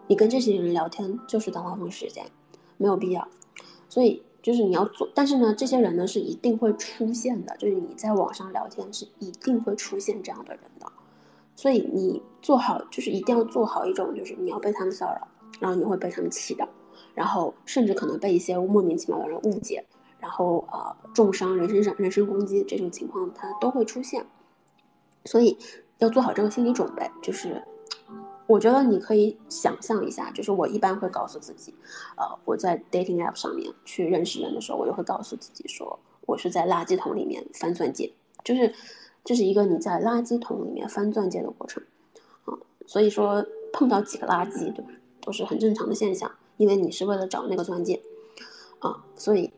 [0.08, 2.26] 你跟这些人聊天就是当浪费时间，
[2.76, 3.26] 没有必要。
[3.88, 10.90] 所以就是你要做，但是呢，这些人呢是一定会出现的，就是你在网上聊天是一定会出现这样的人的。
[11.56, 15.28] 所以你做好，就是一定要做好一种，就是你要被他们骚扰，
[15.60, 16.68] 然后你会被他们气到，
[17.14, 19.84] 然后甚至可能被一些莫名其妙的人误解，
[20.24, 24.24] 然后呃重伤、人身上人身攻击这种情况它都会出现。
[25.26, 25.58] 所以
[25.98, 27.62] 要做好这个心理准备，就是
[28.46, 31.74] 我觉得你可以想象一下，就是我一般会告诉自己，
[32.16, 38.10] 呃我在 dating app 上面去认识人的时候，我就会告诉自己说，我是在垃圾桶里面翻钻戒，
[38.42, 38.74] 就是。
[39.26, 41.82] 这是一个你在垃圾桶里面翻钻戒的过程，
[42.44, 42.52] 啊，
[42.84, 44.90] 所以说碰到几个垃圾，对吧，
[45.22, 48.02] 都是很正常的现象，因为你是为了找那个钻戒，
[48.80, 49.50] 啊，所以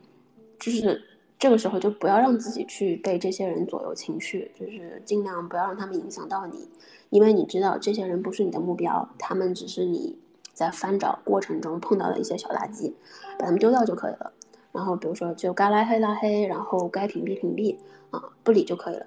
[0.58, 1.02] 就是
[1.38, 6.68] 这个时候就不要让自己去被这些人左右情绪，就是尽量不要让他们影响到你，
[7.10, 10.18] 因为你知道这些人不是你的目标，他们只是你
[10.52, 12.92] 在翻找过程中碰到的一些小垃圾，
[13.38, 14.32] 把他们丢掉就可以了。
[14.72, 17.76] 然后比如说就该拉黑拉黑，然后该屏蔽屏蔽，
[18.10, 19.06] 啊，不理就可以了。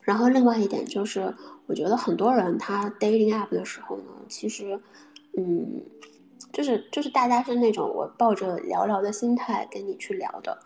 [0.00, 1.34] 然后另外一点就是，
[1.66, 4.80] 我觉得很多人他 dating app 的时候呢，其实，
[5.36, 5.82] 嗯，
[6.52, 10.58] 就是就是大家是那种我抱着聊聊的心态跟你去聊的，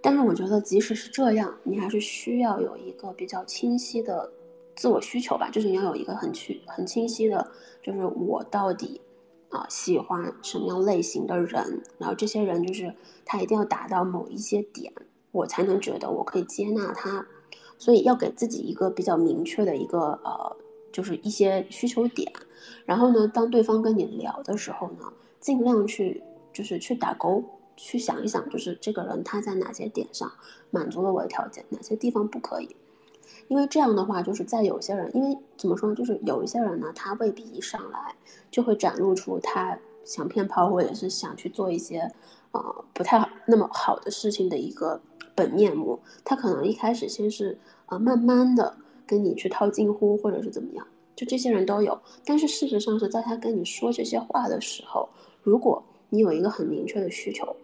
[0.00, 4.32] 但是我觉得即使是这样，你还是需要有一个比较清晰的
[4.74, 7.50] 自我需求吧，就是你要有一个很去很清晰的，
[7.82, 9.00] 就是我到底
[9.50, 14.92] 啊喜欢什么样类型的人，然后这些人就是他一定要达到某一些点，
[15.32, 17.26] 我才能觉得我可以接纳他。
[17.80, 20.56] 所以要给自己一个比较明确的一个呃，
[20.92, 22.32] 就是一些需求点，
[22.84, 26.22] 然后呢，当对方跟你聊的时候呢，尽量去
[26.52, 27.42] 就是去打勾，
[27.76, 30.30] 去想一想，就是这个人他在哪些点上
[30.70, 32.74] 满足了我的条件，哪些地方不可以。
[33.48, 38.14] 因为这样的话，就是在有些人，因为怎么说，就是有一些人呢，他未必一上来
[38.50, 42.10] 就会展露出他想骗炮或者是想去做一些
[42.52, 45.00] 呃不太好那么好的事情的一个。
[45.34, 48.76] 本面目，他可能一开始先是啊，慢慢的
[49.08, 51.98] 跟你去套近乎，或者是怎么样，就这些人都有。
[52.24, 55.08] 但是事实上是在他跟你说这些话的时候，
[55.42, 57.56] 如果你有一个很明确的需求，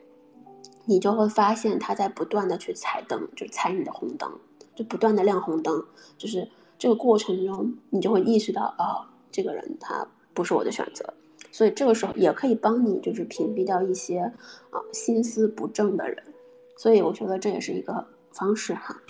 [0.86, 4.30] 你就会发现他在不断的去踩灯，就踩你的红灯，
[4.74, 5.84] 就不断的亮红灯，
[6.18, 11.04] 就是这个过程中，你就会意识到啊，这个人他不是我的选择。
[11.52, 14.18] 所以这个时候也可以帮你，就是屏蔽掉一些
[14.70, 16.20] 啊心思不正的人。
[16.76, 19.00] 所以我觉得这也是一个方式哈，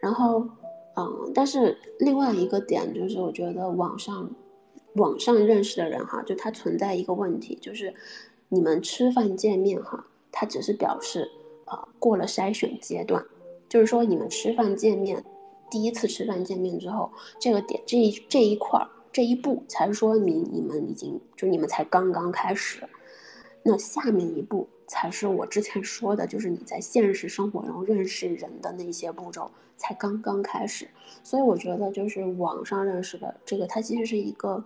[0.00, 0.46] 然后，
[0.94, 4.30] 嗯，但是另外一个点就是，我觉得网上
[4.94, 7.94] 网上认识的人哈，就他存在一个问题，就是
[8.48, 11.30] 你们吃饭见面哈，他只是表示
[11.64, 13.24] 啊过了筛选阶段，
[13.68, 15.24] 就是说你们吃饭见面，
[15.70, 22.82] 第一次吃饭见面之后，这个点这一这一块儿这一步才说明你们已经就你们才刚刚开始，
[23.62, 24.68] 那下面一步。
[24.92, 30.86] 才是我之前说的，就是你在现实生活中认识人的那些步骤才刚刚开始，
[31.24, 34.62] 所以我觉得就是网上认识的这个，它其实是一个，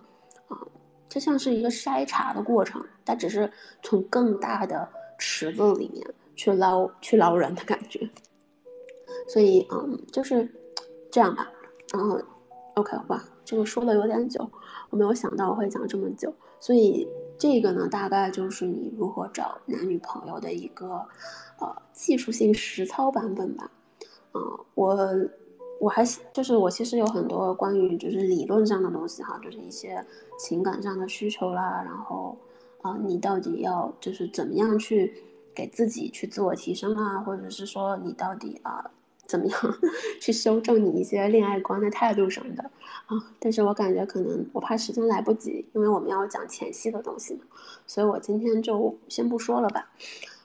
[0.49, 0.59] 啊，
[1.07, 3.49] 就像是一个筛查的过程，它只是
[3.81, 4.85] 从更大的
[5.17, 8.09] 池子里面去捞去捞人的感觉，
[9.29, 10.45] 所以嗯，就是
[11.09, 11.49] 这样吧，
[11.93, 12.19] 然后
[12.75, 14.45] OK 吧，这个说的有点久，
[14.89, 17.07] 我没有想到我会讲这么久，所以。
[17.37, 21.05] 这个呢，大概就是你如何找男女朋友的一个，
[21.59, 23.69] 呃，技术性实操版本吧。
[24.33, 24.41] 嗯，
[24.75, 24.97] 我
[25.79, 30.03] 我还就是我其实有很多关于就是理论上的东西哈，就是一些
[30.39, 32.37] 情感上的需求啦，然后
[32.81, 35.13] 啊，你到底要就是怎么样去
[35.53, 38.91] 给自己去自我提升啊，或者是说你到底啊。
[39.27, 39.77] 怎么样
[40.21, 42.63] 去修正你一些恋爱观的态度什么的
[43.07, 43.17] 啊？
[43.39, 47.39] 但是我感觉可能我怕时间来不及，因为我们要讲前戏的东西，
[47.85, 49.89] 所以我今天就先不说了吧。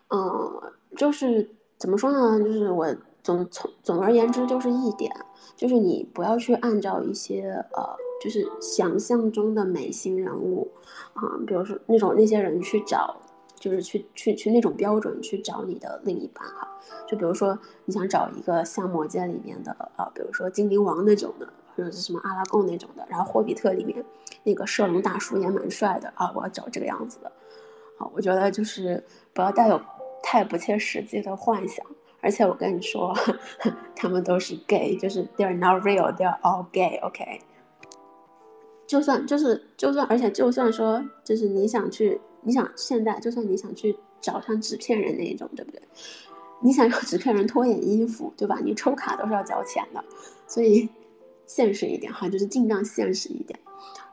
[0.08, 0.60] 嗯，
[0.96, 2.44] 就是怎么说呢？
[2.44, 5.10] 就是我总从总而言之就是一点，
[5.56, 10.70] 就是你不要去按照一些呃，就是想象中的美型人物
[11.14, 13.16] 啊，比如说那种那些人去找。
[13.62, 16.68] 就是去去去那种标准去找你的另一半哈，
[17.06, 21.46] 就比如说你想找一个像魔戒里面的啊，比如说精灵王那种的，
[21.76, 24.04] 或者是什么阿拉贡那种的，然后霍比特里面
[24.42, 27.30] 那个射龙大叔也蛮帅的啊，我要找这个样子的，
[27.96, 29.00] 好，我觉得就是
[29.32, 29.80] 不要带有
[30.24, 31.86] 太不切实际的幻想，
[32.20, 33.14] 而且我跟你说，
[33.94, 37.40] 他们都是 gay，就是 they're not real，they're all gay，OK。
[38.88, 45.80] 就算就是就算，而且就算说，就是你想去，你想现在就算你想去找像纸片人那一种，对不对？
[46.60, 48.58] 你想让纸片人脱点衣服，对吧？
[48.62, 50.04] 你抽卡都是要交钱的，
[50.46, 50.88] 所以
[51.46, 53.58] 现实一点哈，就是尽量现实一点。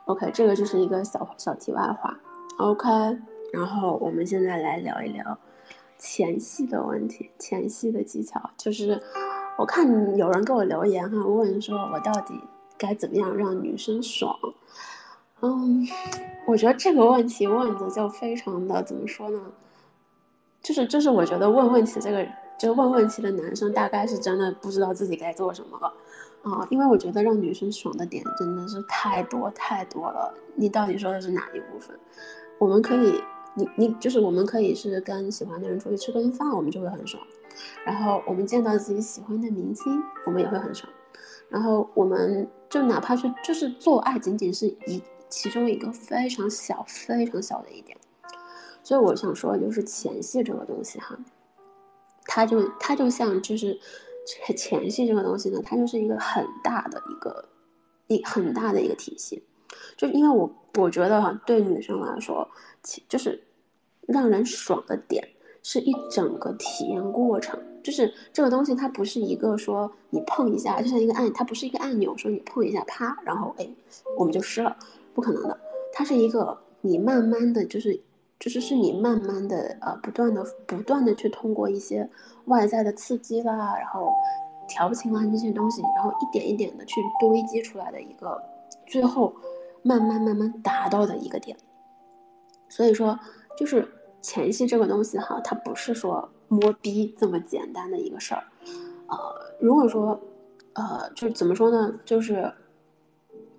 [0.06, 2.18] OK，这个就是一个小小题外话。
[2.58, 2.88] OK，
[3.52, 5.38] 然后我们现在来聊一聊
[5.96, 8.50] 前戏的问题，前戏的技巧。
[8.56, 9.00] 就是
[9.56, 12.34] 我看有人给我留言哈，问说我到底
[12.76, 14.36] 该怎么样让女生爽？
[15.42, 15.86] 嗯，
[16.46, 19.40] 我觉得这个问题问的就非常的怎么说呢？
[20.62, 22.26] 就是就是我觉得问问题这个
[22.58, 25.92] 就问问题的男生大概是真的不知道自己该做什么了。
[26.42, 30.32] 啊，因为我觉得让女生爽的点真的是太多太多了。
[30.54, 31.98] 你到底说的是哪一部分？
[32.58, 33.22] 我们可以，
[33.54, 37.22] 你你就是我们可以是跟喜欢的人出去吃顿饭，我们就会很爽。
[37.84, 40.90] 然后我们见到自己喜欢的明星，我们也会很爽。
[41.50, 47.96] 然后我们就哪怕是就是做爱，仅仅是一其中一个非常小非常小的一点。
[48.82, 51.16] 所以我想说，就是前戏这个东西哈，
[52.24, 53.80] 它就它就像就是。
[54.56, 57.48] 前戏这个东西呢，它就是一个很大的一个
[58.06, 59.42] 一很大的一个体系，
[59.96, 62.48] 就因为我我觉得哈，对女生来说，
[62.80, 63.42] 其就是
[64.02, 65.26] 让人爽的点
[65.64, 73.68] 是一整个体验过程，就是这个东西它不是一个说你碰一下就像一个按，它不是一个按钮，说你碰一下啪，然后哎
[74.16, 74.76] 我们就湿了，
[75.14, 75.58] 不可能的，
[75.92, 78.00] 它是一个你慢慢的就是。
[78.40, 82.08] 就是是你慢慢的呃不断的不断的去通过一些
[82.46, 84.10] 外在的刺激啦，然后
[84.66, 88.42] 调情啊这些东西，然后一点一点的去堆积出来的一个，
[88.86, 89.36] 最后
[89.82, 91.54] 慢慢慢慢达到的一个点。
[92.70, 93.20] 所以说，
[93.58, 93.86] 就是
[94.22, 98.42] 前戏这个东西哈，它不是说摸逼这么简单的一个事儿，
[99.08, 99.18] 呃，
[99.60, 100.18] 如果说
[100.72, 102.50] 呃就是怎么说呢，就是。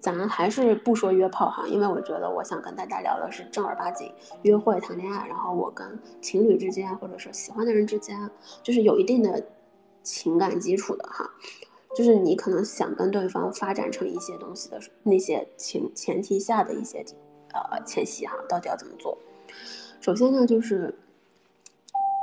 [0.01, 4.11] 咱还是不说约炮哈，因为我觉得我想跟大家聊的是正儿八经
[4.41, 5.87] 约会谈恋爱，然后我跟
[6.19, 8.29] 情侣之间，或者说喜欢的人之间，
[8.63, 9.41] 就是有一定的
[10.01, 11.29] 情感基础的哈，
[11.95, 17.05] 就是你可能想跟对方发展成一些东西的那些情前提下的一些
[17.53, 19.15] 呃前戏哈，到底要怎么做？
[19.99, 20.97] 首先呢，就是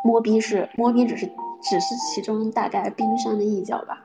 [0.03, 1.27] 摸逼是摸逼，只是
[1.63, 4.05] 只是其中大概冰山的一角吧。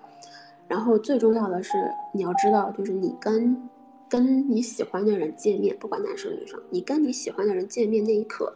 [0.74, 1.78] 然后最重要的是，
[2.12, 3.70] 你要知道，就是你跟
[4.10, 8.52] 跟你喜欢的人见面，不管男生女生，你跟你喜欢的人见面那一刻，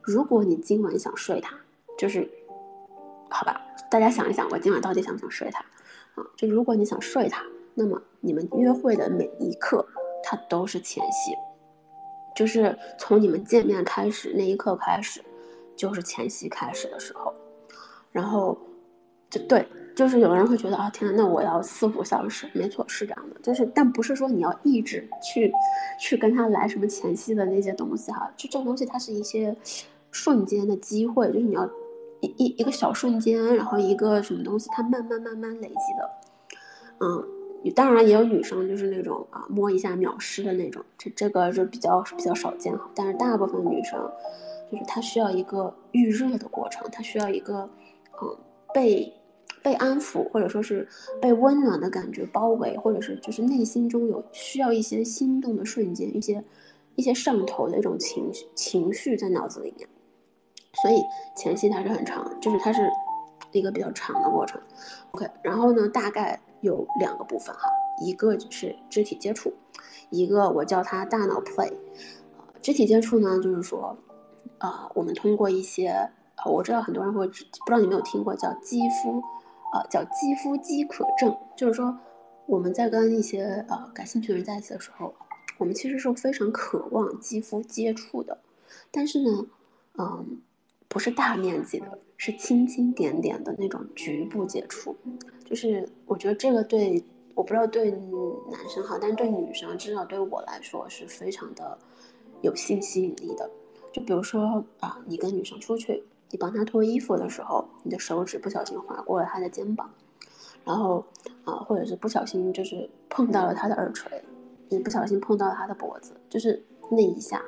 [0.00, 1.56] 如果你今晚想睡他，
[1.98, 2.30] 就是，
[3.28, 3.60] 好吧，
[3.90, 5.58] 大家想一想，我今晚到底想不想睡他？
[6.14, 7.42] 啊，就如果你想睡他，
[7.74, 9.84] 那么你们约会的每一刻，
[10.22, 11.32] 他都是前戏，
[12.36, 15.20] 就是从你们见面开始那一刻开始，
[15.74, 17.34] 就是前戏开始的时候，
[18.12, 18.56] 然后，
[19.30, 19.66] 就对。
[19.92, 23.40] 就是有人会觉得啊，天呐，那我要四五小时，没错，是这样的。
[23.42, 25.52] 就是，但不是说你要一直去，
[26.00, 28.30] 去跟他来什么前期的那些东西哈。
[28.34, 29.54] 就这种东西，它是一些
[30.10, 31.68] 瞬间的机会，就是你要
[32.20, 36.10] 一一一个小瞬间，然后一个什么东西，它慢慢慢慢累积的。
[37.00, 42.88] 嗯，当然也有女生就是那种啊，摸一下秒湿的那种，这这个是比较比较少见哈。
[42.94, 44.00] 但是大部分女生，
[44.72, 47.68] 就是她需要一个预热的过程，她需要一个
[48.22, 48.38] 嗯
[48.72, 49.12] 被。
[49.62, 50.88] 被安抚，或者说是
[51.20, 56.42] 被温暖的感觉包围，或者是就是内心中有需要一些心动的瞬间，一些
[56.96, 59.88] 一些上头的一种情绪情绪在脑子里面。
[60.82, 61.02] 所以
[61.36, 62.90] 前期它是很长，就是它是
[63.52, 64.60] 一个比较长的过程。
[65.10, 67.68] OK，然后呢，大概有两个部分哈，
[68.02, 69.52] 一个就是肢体接触，
[70.10, 71.72] 一个我叫它大脑 play。
[72.62, 73.96] 肢体接触呢，就是说，
[74.58, 76.10] 啊，我们通过一些，
[76.46, 79.22] 我知道很多人会不知道你没有听过叫肌肤。
[79.72, 81.96] 呃，叫肌肤饥渴症，就是说
[82.46, 85.14] 我们在跟一些呃感兴趣的人在一起的时候，
[85.58, 88.38] 我们其实是非常渴望肌肤接触的，
[88.90, 89.46] 但是呢，
[89.98, 90.40] 嗯，
[90.88, 94.96] 不是大面积的，是轻轻点点的那种局部接触，
[95.44, 97.04] 就是我觉得这个对
[97.34, 101.78] 我不知道对男生好，但对女生至少对我来说是非常的
[102.42, 103.48] 有性吸引力的，
[103.92, 106.02] 就比如说啊，你跟女生出去。
[106.30, 109.90] 你帮他脱衣服的时候，你的手指不小心划过了他的肩膀，
[110.64, 111.04] 然后
[111.44, 114.22] 啊，或者是不小心就是碰到了他的耳垂，
[114.68, 117.42] 你不小心碰到了他的脖子，就是那一下，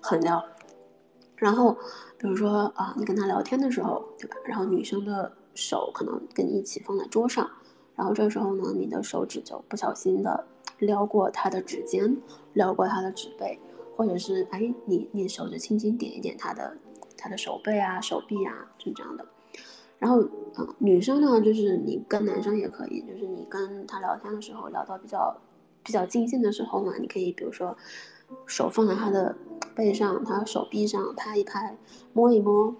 [0.00, 0.42] 很撩。
[1.36, 1.76] 然后
[2.16, 4.36] 比如说啊，你跟他聊天的时候，对吧？
[4.44, 7.48] 然后女生的手可能跟你一起放在桌上，
[7.94, 10.44] 然后这时候呢，你的手指就不小心的
[10.78, 12.16] 撩过他的指尖，
[12.52, 13.58] 撩过他的指背，
[13.96, 16.76] 或者是哎，你你手指轻轻点一点他的。
[17.18, 19.26] 他的手背啊、手臂啊，就这样的。
[19.98, 20.20] 然后，
[20.56, 25.36] 嗯，女生呢，就是你跟男生也可以，就是你跟他聊天的时候聊到比较
[25.82, 27.76] 比较尽兴的时候呢，你可以比如说
[28.46, 29.34] 手放在他的
[29.74, 31.76] 背上，他手臂上拍一拍，
[32.12, 32.72] 摸一摸，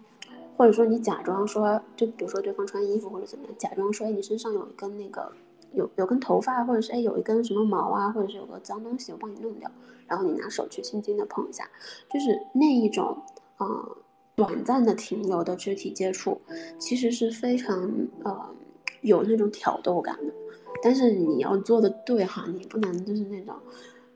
[0.57, 5.33] 或者说你假装说，就比如说对方穿衣服或者怎么样，假装说，哎，你身上有一根那个
[5.73, 9.69] 有有根头发，或者是哎有一根什么毛啊，或者是有个脏东西，我帮你弄掉，
[10.07, 11.69] 然后你拿手去轻轻的碰一下，
[12.09, 13.21] 就是那一种，
[13.57, 13.97] 呃，
[14.39, 16.41] 短暂的停留的肢体接触，
[16.79, 17.91] 其实是非常
[18.23, 18.55] 呃
[19.01, 20.33] 有那种挑逗感的。
[20.81, 23.53] 但是你要做的对哈，你不能就是那种，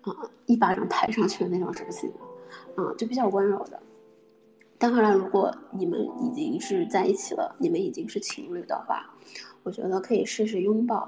[0.03, 0.15] 啊，
[0.47, 2.09] 一巴掌拍上去的那种是不行
[2.77, 3.83] 的，啊，就比较温柔的。
[4.79, 9.13] 当然了，如果你们已经是在一起了，你们已经是情侣的话，
[9.65, 10.99] 我觉得可以试试拥抱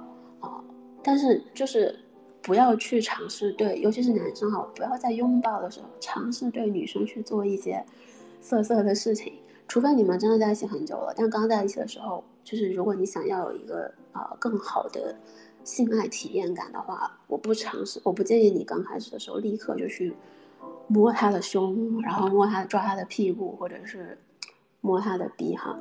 [0.41, 0.61] 啊。
[1.05, 1.97] 但是就是
[2.43, 7.85] 不要去尝试对，尤其是男生哈，不要在拥抱的时候尝试对女生去做一些
[8.45, 9.32] 色色的事情，
[9.66, 11.14] 除非你们真的在一起很久了。
[11.16, 15.16] 但刚在一起的时候，就是如果你想要有一个啊更好的。
[15.64, 20.14] 性爱体验感的话，我不尝试，我不建议你刚开始的时候立刻就去
[20.88, 24.18] 摸他的胸，然后摸他抓他的屁股，或者是
[24.82, 25.74] 摸他的鼻哈。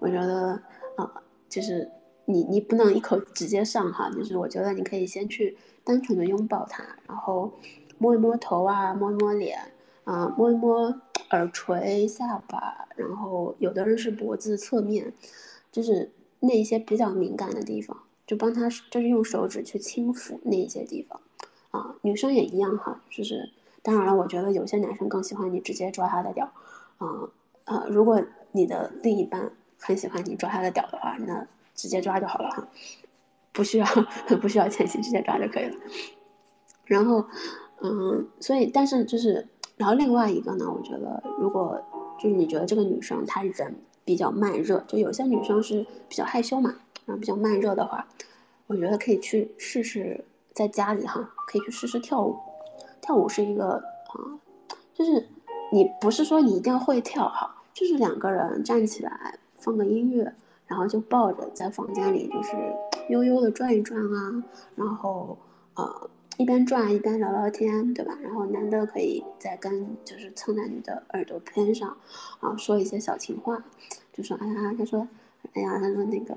[0.00, 0.60] 我觉得
[0.96, 1.08] 啊，
[1.48, 1.88] 就是
[2.24, 7.52] 你你不能一口直接上哈，就是我觉得你可以先去单纯的拥抱他，然后
[7.98, 9.56] 摸一摸头啊，摸一摸脸
[10.02, 10.92] 啊，摸一摸
[11.30, 15.12] 耳垂、下巴，然后有的人是脖子侧面，
[15.70, 16.10] 就是
[16.40, 17.96] 那一些比较敏感的地方。
[18.26, 21.18] 就帮他，就是用手指去轻抚那一些地方，
[21.70, 23.50] 啊，女生也一样哈，就是
[23.80, 26.52] 当然了，我觉得有些男生更喜欢你直接抓他的屌，
[26.98, 27.08] 啊
[27.64, 28.22] 啊，如果
[28.52, 32.68] 你的另一半很喜欢你抓他的屌的话，那直接抓就好了哈，
[33.50, 33.86] 不需要
[34.42, 35.76] 不需要前期直接抓就可以了。
[36.84, 37.24] 然后，
[37.80, 39.48] 嗯，所以但是就是，
[39.78, 41.80] 然后另外一个呢，我觉得如果
[42.18, 43.74] 就是你觉得这个女生她人
[44.04, 46.74] 比较慢热，就有些女生是比较害羞嘛。
[47.06, 48.06] 然后比较慢热的话，
[48.66, 50.22] 我觉得可以去试试
[50.52, 52.36] 在家里哈，可以去试试跳舞。
[53.00, 54.36] 跳舞是一个啊，
[54.92, 55.26] 就是
[55.72, 60.30] 你不是说你一定要会跳哈，就是两个人站起来放个音乐，
[60.66, 62.56] 然后就抱着在房间里就是
[63.08, 64.44] 悠悠的转一转啊，
[64.76, 65.38] 然后
[65.76, 68.16] 呃一边转一边聊聊天，对吧？
[68.22, 71.96] 然后男的可以再跟就是蹭在你的耳朵边上，
[72.38, 73.62] 啊说一些小情话，
[74.12, 75.06] 就说哎呀，他说
[75.52, 76.34] 哎呀，他说那个。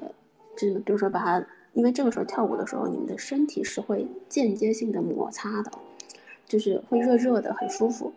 [0.57, 5.71] 就比如说把它，因为这个时候跳舞的时候，你们的身体是会间接性的摩擦的，
[6.45, 8.11] 就是会热热的，很舒服。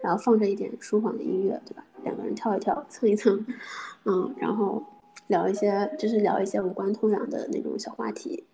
[0.00, 1.84] 然后放着一点舒缓的音乐，对吧？
[2.04, 3.44] 两个人跳一跳，蹭一蹭，
[4.04, 4.82] 嗯，然后
[5.26, 8.44] 聊一些，就是聊一些无关痛痒的那种小话题。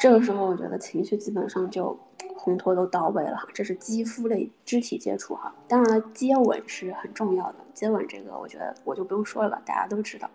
[0.00, 1.96] 这个时候，我觉得情绪基本上就
[2.36, 3.46] 烘托都到位了哈。
[3.54, 7.56] 这是肌肤类肢体接触哈，当然了，接吻是很重要的。
[7.74, 10.28] 接吻这个，我觉得我就不用说了吧，大家都知道。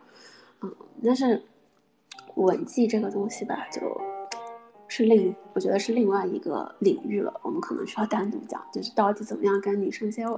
[0.62, 1.44] 嗯，但是。
[2.36, 3.82] 吻技这个东西吧，就
[4.90, 10.38] 是另我觉得是另外一个领域了，我们可能需要单独讲，就是到底怎么样跟女生接吻。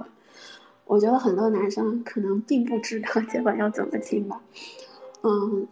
[0.84, 4.40] 我觉得很多男生可能并不知道接吻要怎么亲吧。
[5.24, 5.66] 嗯，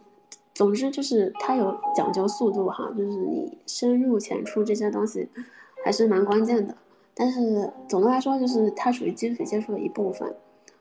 [0.57, 5.29] 总之就是它有讲究速度哈，就是你深入浅出这些东西
[5.85, 6.75] 还是蛮关键的。
[7.13, 10.35] 但是总的来说，就是它属于基础接触的一部分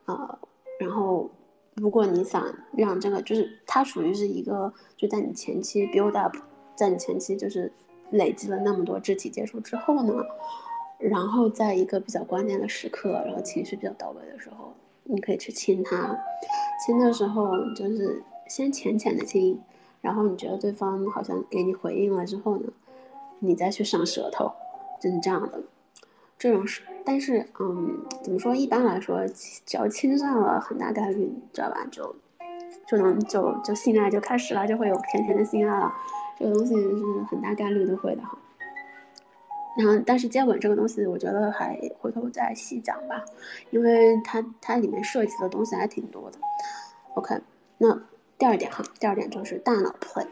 [0.06, 0.38] 啊，
[0.80, 1.30] 然后。
[1.78, 2.42] 如果你想
[2.74, 6.34] 让这个，就是它属于是一个，就在你前期 build up，
[6.74, 7.70] 在你前期就是
[8.12, 10.14] 累积了那么多肢体接触之后呢，
[10.98, 14.72] 然后在一个比较关键的时刻，然后情绪比较到位的时候，
[15.04, 16.18] 你可以去亲他。
[16.86, 19.60] 亲的时候就是先浅浅的亲，
[20.00, 22.68] 然后你觉得对方好像给你回应了之后呢，
[23.40, 24.52] 你再去上舌头，
[25.00, 25.60] 就是这样的。
[26.38, 28.54] 这种是，但是，嗯，怎么说？
[28.54, 31.86] 一般来说，只要亲上了，很大概率，知道吧？
[31.90, 32.14] 就
[32.86, 35.90] 就能就就性爱就开始了，就会有甜甜的性爱了。
[36.38, 38.36] 这个东西是很大概率都会的哈。
[39.78, 43.24] 然后，但是接吻这个东西，我觉得还回头再细讲吧，
[43.70, 46.38] 因为它它里面涉及的东西还挺多的。
[47.14, 47.40] OK，
[47.78, 47.98] 那
[48.38, 50.26] 第二点哈，第二点就是大脑 play，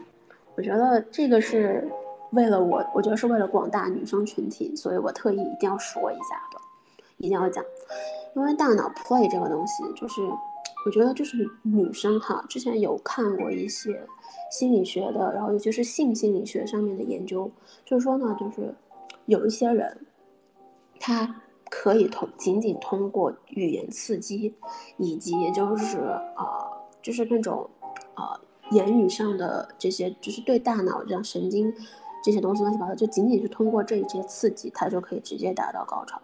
[0.55, 1.89] 我觉得这个是。
[2.31, 6.59] 为了我，我觉得是为了广大女生群体，所以我特意一定要说一下的，
[7.17, 7.63] 一定要讲，
[8.35, 10.21] 因为大脑 play 这个东西，就是
[10.85, 14.05] 我觉得就是女生哈，之前有看过一些
[14.51, 17.49] 心理学的，然后尤其是性心理学上面的研究，
[17.85, 18.73] 就是说呢，就是
[19.27, 20.05] 有一些人，
[20.99, 24.53] 他可以通仅仅通过语言刺激，
[24.97, 25.99] 以及就是
[26.35, 26.67] 呃，
[27.01, 27.69] 就是那种
[28.15, 28.39] 呃
[28.71, 31.73] 言语上的这些，就是对大脑这样神经。
[32.23, 36.19] 这些东西乱七八糟，就仅仅是通过这一些刺激，它就可以直接达到高潮，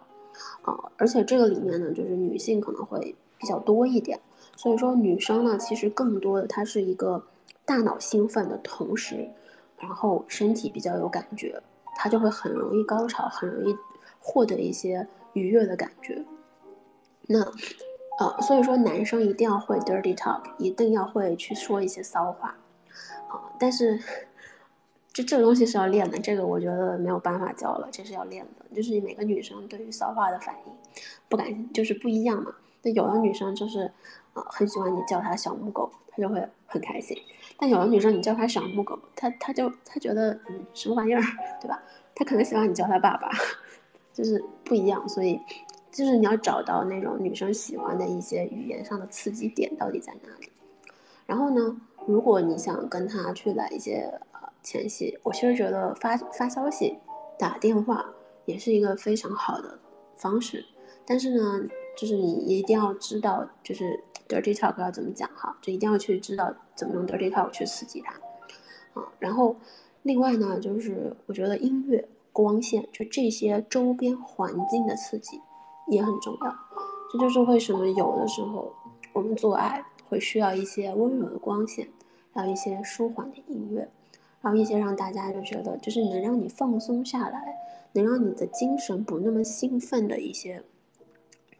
[0.62, 0.90] 啊！
[0.96, 4.18] 而且这个里面呢，就是女性可能会比较多一点，
[4.56, 7.24] 所以说女生呢，其实更多的它是一个
[7.64, 9.30] 大脑兴奋的同时，
[9.78, 11.62] 然后身体比较有感觉，
[11.94, 13.76] 她就会很容易高潮，很容易
[14.18, 16.24] 获得一些愉悦的感觉。
[17.28, 17.44] 那，
[18.18, 22.56] 呃，所以说男生一定要会 dirty talk，一定要会去说一些骚话，
[23.28, 23.98] 啊，但是
[25.12, 28.64] 这这个东西是要练的，这个我觉得没有办法教了，这是要练的。
[28.74, 30.72] 就是每个女生对于骚话的反应，
[31.28, 32.52] 不敢就是不一样嘛。
[32.82, 33.90] 那有的女生就是，
[34.34, 37.16] 呃，很喜欢你叫她小母狗，她就会很开心。
[37.58, 41.20] 但有的女生你叫她小母狗，她她就她觉得嗯什么玩意儿，
[41.60, 41.82] 对吧？
[42.14, 43.30] 她可能喜欢你叫她爸爸，
[44.12, 45.06] 就是不一样。
[45.08, 45.38] 所以，
[45.92, 50.50] 就是你要找到那种女生喜欢的一些语言上的刺激点到底在哪里。
[51.26, 56.98] 然后呢，如果你想跟她去来一些呃前戏，我其实觉得发发消息、
[57.38, 58.04] 打电话
[58.46, 59.78] 也是一个非常好的
[60.16, 60.64] 方式。
[61.06, 61.68] 但是呢。
[61.94, 68.14] 就是你一定要知道，就是 dirty talk 要怎么讲哈，就一定要去知道怎么用 dirty talk 去刺激他，
[68.98, 69.54] 啊，然后
[70.02, 75.38] 另外呢，就是我觉得音乐、光线，就这些周边环境的刺激
[75.88, 76.54] 也很重要。
[77.12, 78.72] 这就是为什么有的时候
[79.12, 81.88] 我们做爱会需要一些温柔的光线，
[82.32, 83.88] 还有一些舒缓的音乐，
[84.40, 87.56] 然后一些让大家就觉得就是能让你放松下来，
[87.92, 90.62] 能让你的精神不那么兴奋的一些。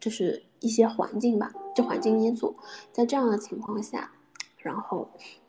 [0.00, 2.52] 就是一些环境吧，就环境因素，
[2.90, 4.10] 在这样的情况下，
[4.58, 5.08] 然后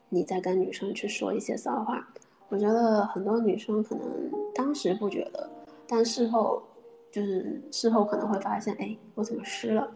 [0.10, 2.08] 你再跟女生去说一些骚话，
[2.50, 4.06] 我觉得很多女生可能
[4.54, 5.50] 当时不觉得，
[5.88, 6.62] 但事后
[7.14, 9.90] 就是事后可能会发现，哎，我怎么湿了？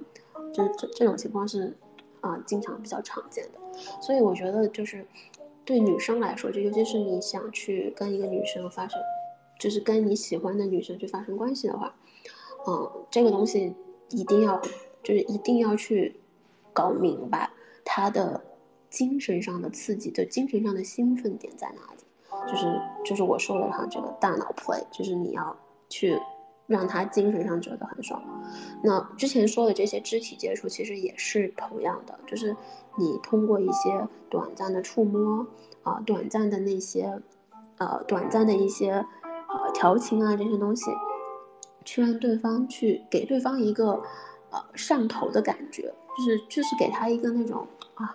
[0.54, 1.76] 就这这种情况是
[2.22, 3.60] 啊，经常比较常见的。
[4.02, 5.06] 所以我觉得就是
[5.66, 8.98] 对女生来说，就尤其是你想去跟一个女生发生，
[9.60, 11.94] 就是跟你喜欢的女生去发生关系的话，
[12.68, 13.76] 嗯，这个东西。
[14.10, 14.58] 一定要，
[15.04, 16.16] 就是一定要去
[16.72, 17.50] 搞明白
[17.84, 18.42] 他的
[18.90, 22.50] 精神上的刺激，就精神上的兴奋点在哪里。
[22.50, 25.54] 就是就是我说的哈，这个大脑 play，就是你要
[25.90, 26.18] 去
[26.68, 28.22] 让他精神上觉得很爽。
[28.84, 32.56] 那之前说的这些肢体接触，其实也是同样的，就是
[32.98, 35.48] 你通过一些短暂的触摸
[35.82, 37.20] 啊，短暂的那些
[37.78, 40.92] 呃，短暂的一些呃调情啊这些东西。
[41.86, 43.92] 去让对方去给对方一个，
[44.50, 45.84] 呃上头的感觉，
[46.18, 48.14] 就是就是给他一个那种啊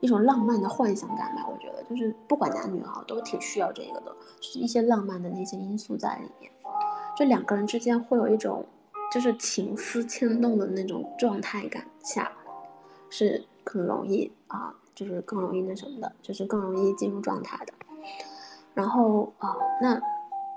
[0.00, 1.46] 一种浪漫的幻想感吧。
[1.50, 6.52] 我觉得就是不管男女哈，都挺需要这个的，就是一些浪漫的那些因素在里面，
[7.16, 8.64] 就两个人之间会有一种
[9.12, 12.30] 就是情思牵动的那种状态感下，
[13.10, 17.72] 是更容易啊，就是更容易那什么的，就是更容易进入状态的。
[18.74, 20.00] 然后啊那。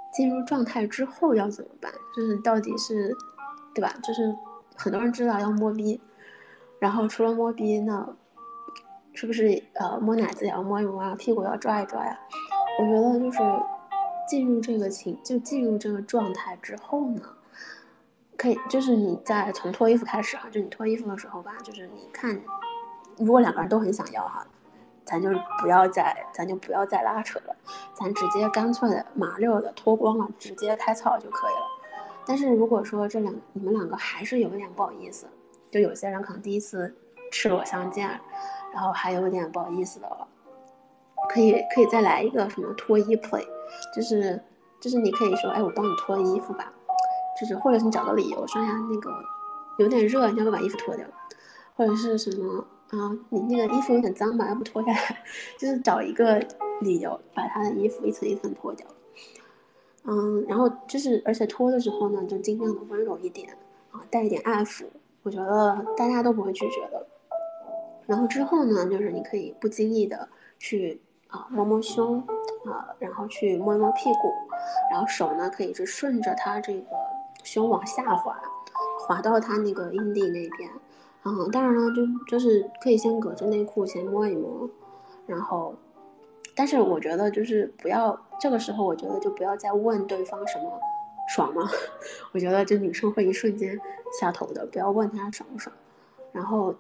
[0.10, 1.94] 进入状态之后要怎么办？
[2.16, 3.16] 就是到底是，
[3.76, 3.94] 对吧？
[4.02, 4.36] 就是
[4.76, 6.02] 很多人知道要摸逼，
[6.80, 8.16] 然后除了摸逼，那
[9.14, 11.14] 是不是呃摸奶子也要摸一摸啊？
[11.20, 12.18] 屁股要抓一抓呀？
[12.80, 13.38] 我觉得就是
[14.28, 17.22] 进入这个情，就进入这个状态之后呢，
[18.36, 22.42] 可以就是你在从脱衣服开始啊，就你脱衣服的时候吧，就是你看，
[23.18, 24.46] 如果两个人都很想要哈。
[25.10, 25.30] 咱就
[25.62, 27.56] 不要再，咱就不要再拉扯了，
[27.94, 31.62] 咱直接干脆的麻溜的脱光了，直接开操就可以了。
[32.26, 35.26] 但是如果说这两你们两个还是有点不好意思，
[35.72, 36.94] 就有些人可能第一次
[37.32, 38.20] 赤裸相见，
[38.74, 40.28] 然后还有点不好意思的话，
[41.30, 43.48] 可以可以再来一个什么脱衣 play，
[43.96, 44.42] 就是
[44.80, 46.72] 就是你可以说，哎，我帮你脱衣服吧，
[47.40, 49.12] 就是或者是你找个理由说呀，那个
[49.78, 51.06] 有点热，你要不把衣服脱掉，
[51.76, 52.66] 或者是什么。
[52.90, 54.48] 啊，你那个衣服有点脏吧？
[54.48, 55.18] 要不脱下来，
[55.60, 56.42] 就是找一个
[56.80, 58.88] 理由把他的衣服一层一层脱掉。
[60.06, 63.50] 嗯，然后就是，而且脱的时候呢，就尽量的温柔一点
[63.92, 64.86] 啊，带一点爱抚，
[65.24, 67.06] 我觉得大家都不会拒绝的。
[68.06, 72.26] 然后之后呢，就是你可以不经意的去啊摸摸胸
[72.70, 74.34] 啊，然后去摸一摸屁股，
[74.92, 76.88] 然后手呢可以是顺着他这个
[77.44, 78.40] 胸往下滑，
[79.00, 80.70] 滑到他那个阴蒂那边。
[81.24, 84.70] 嗯，当然了，就就是可以先隔着内裤先摸一摸，
[85.26, 85.76] 然后，
[86.56, 90.80] 但是我觉得就是不要这个时候，我觉得就不要再问对方什么
[91.28, 91.70] 爽吗？
[92.32, 93.78] 我觉得这女生会一瞬间
[94.18, 95.76] 下头的，不要问她爽不爽，
[96.32, 96.74] 然后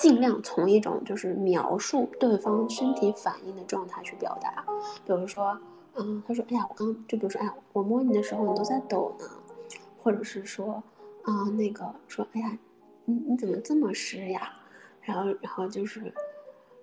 [0.00, 4.64] 尽量从一种就是描述对方身体反应的状态去表达，
[5.04, 5.58] 比如说，
[5.96, 9.26] 嗯，他说，哎呀，我刚就比如说，哎呀，我摸你的时候你都在抖呢，
[10.02, 10.82] 或者是说，
[11.24, 12.58] 啊，那个说，哎呀。
[13.10, 14.52] 你你怎么这么湿呀？
[15.00, 16.12] 然后然后就是，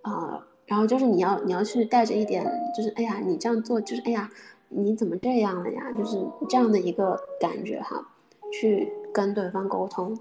[0.02, 2.44] 呃，然后就是你要你要去带着一点，
[2.76, 4.28] 就是哎呀，你这样做就是哎呀，
[4.70, 5.92] 你怎么这样了呀？
[5.92, 6.18] 就是
[6.50, 8.04] 这样的一个感觉哈，
[8.52, 10.18] 去跟对方沟通。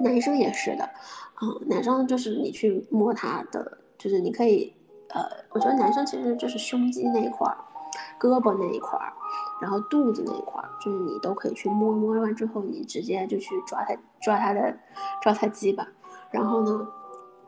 [0.00, 0.88] 男生也是的，
[1.42, 4.72] 嗯，男生就是你去摸他的，就是你可以，
[5.08, 7.56] 呃，我觉得男生其实就是胸肌那一块儿，
[8.18, 9.12] 胳膊那一块儿，
[9.60, 14.76] 然后肚子那一块儿，就是你都可以去摸，摸完之后你直接就去抓他，抓他的，
[15.22, 15.86] 抓他鸡巴。
[16.30, 16.88] 然后呢，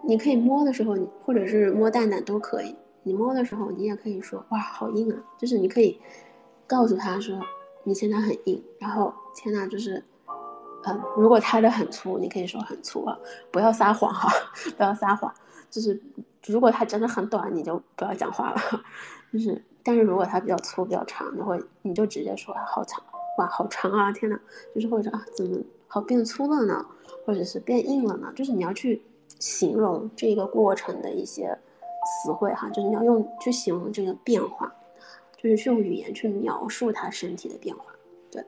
[0.03, 2.77] 你可以摸的时候，或者是摸蛋蛋都可以。
[3.05, 5.17] 你摸的时候，你也可以说哇，好硬啊！
[5.39, 6.01] 就是你可以
[6.67, 7.41] 告诉他说
[7.85, 8.63] 你现在很硬。
[8.79, 10.05] 然后天呐，就是，
[10.85, 13.19] 嗯，如果他的很粗，你可以说很粗啊，
[13.51, 14.29] 不要撒谎哈，
[14.77, 15.33] 不要撒谎。
[15.71, 16.01] 就是
[16.47, 18.61] 如果他真的很短，你就不要讲话了。
[19.33, 23.03] 就是，但是如果它比较粗、比较长，你会你就直接说好长，
[23.39, 24.13] 哇，好长啊！
[24.13, 24.39] 天呐，
[24.75, 25.59] 就是或者啊，怎么
[25.89, 26.85] 好变粗了呢？
[27.25, 28.31] 或者是变硬了呢？
[28.37, 29.03] 就是你要去
[29.39, 31.59] 形容这个过程的一些
[32.05, 34.71] 词汇哈，就是你要用去形容这个变化，
[35.37, 37.85] 就是去用语言去描述他身体的变化。
[38.31, 38.45] 对，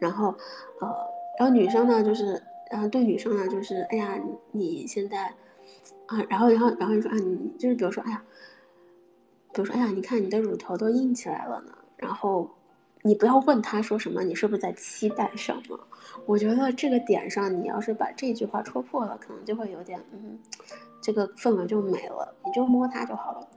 [0.00, 0.34] 然后
[0.80, 0.92] 呃，
[1.38, 4.18] 然后女生呢，就是然后对女生呢，就是哎呀，
[4.52, 5.26] 你现在
[6.06, 8.22] 啊，然后然后然后你说啊，你就是比如说哎呀。
[9.52, 11.72] 比如说，哎呀，你看你的乳头都硬起来了呢。
[11.96, 12.46] 然后，
[13.00, 15.80] 你不要问他说什么，你是不是在期待什么？
[16.26, 20.38] 我觉得这个点上，你要是把这句话戳破了，可能就会有点，嗯，
[21.00, 22.34] 这个氛围就没了。
[22.44, 23.48] 你就摸它就好了。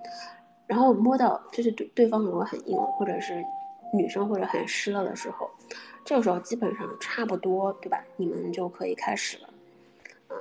[0.65, 3.43] 然后摸到就是对对方如果很硬，或者是
[3.93, 5.49] 女生或者很湿了的时候，
[6.03, 8.03] 这个时候基本上差不多，对吧？
[8.17, 9.49] 你们就可以开始了。
[10.27, 10.37] 呃，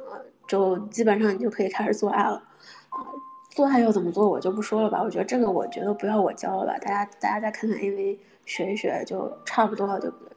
[0.46, 2.42] 就基本上你就可以开始做爱了。
[2.90, 3.06] 啊。
[3.50, 5.02] 做爱要怎么做，我就不说了吧。
[5.02, 10.36] 我觉得这个，我觉得不要我教了吧，大家大家再看看 AV 学一学就差不多了，对不对？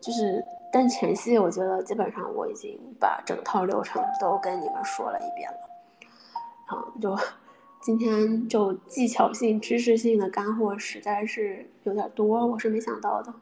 [0.00, 5.58] 就是，但前戏我觉得基本上我已经把整套流程都跟你们说了一遍了。
[6.66, 7.16] 啊，就
[7.80, 13.32] 今天就技巧性、知识性的干货实在是有点多，我是没想到的。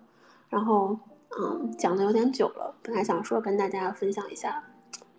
[0.48, 0.98] 然后，
[1.38, 4.62] 嗯，讲的有点久了，本来想说跟大家分享一下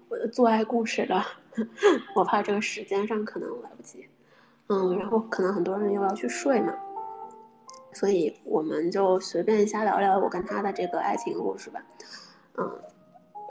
[0.08, 1.22] 我的做爱故事的。
[2.16, 4.08] 我怕这个时间上可能来不及，
[4.68, 6.72] 嗯，然后可能很多人又要去睡嘛，
[7.94, 11.84] 所以我们就随便瞎聊聊我跟他的这个爱情故事吧，
[12.58, 12.80] 嗯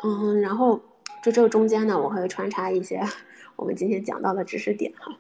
[0.05, 0.81] 嗯，然后
[1.21, 3.03] 就这个中间呢，我会穿插一些
[3.57, 5.13] 我们今天讲到的知识点哈，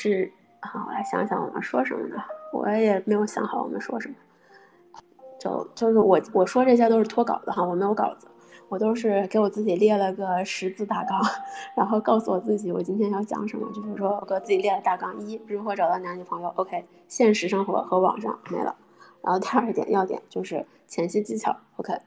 [0.00, 2.22] 是好，我来想想我们说什么呢？
[2.52, 4.14] 我也没有想好我们说什么，
[5.40, 8.28] 就就是我我说这些都是脱稿的哈，我没有稿子。
[8.68, 11.20] 我都是给我自己列了个十字大纲，
[11.74, 13.66] 然后告诉我自己我今天要讲什么。
[13.72, 18.76] 就比如说，我给自己列了大纲：一、如何找到男女朋友；OK，现实生活和网上没了。
[19.22, 21.98] 然后第二点要点就是前期技巧；OK，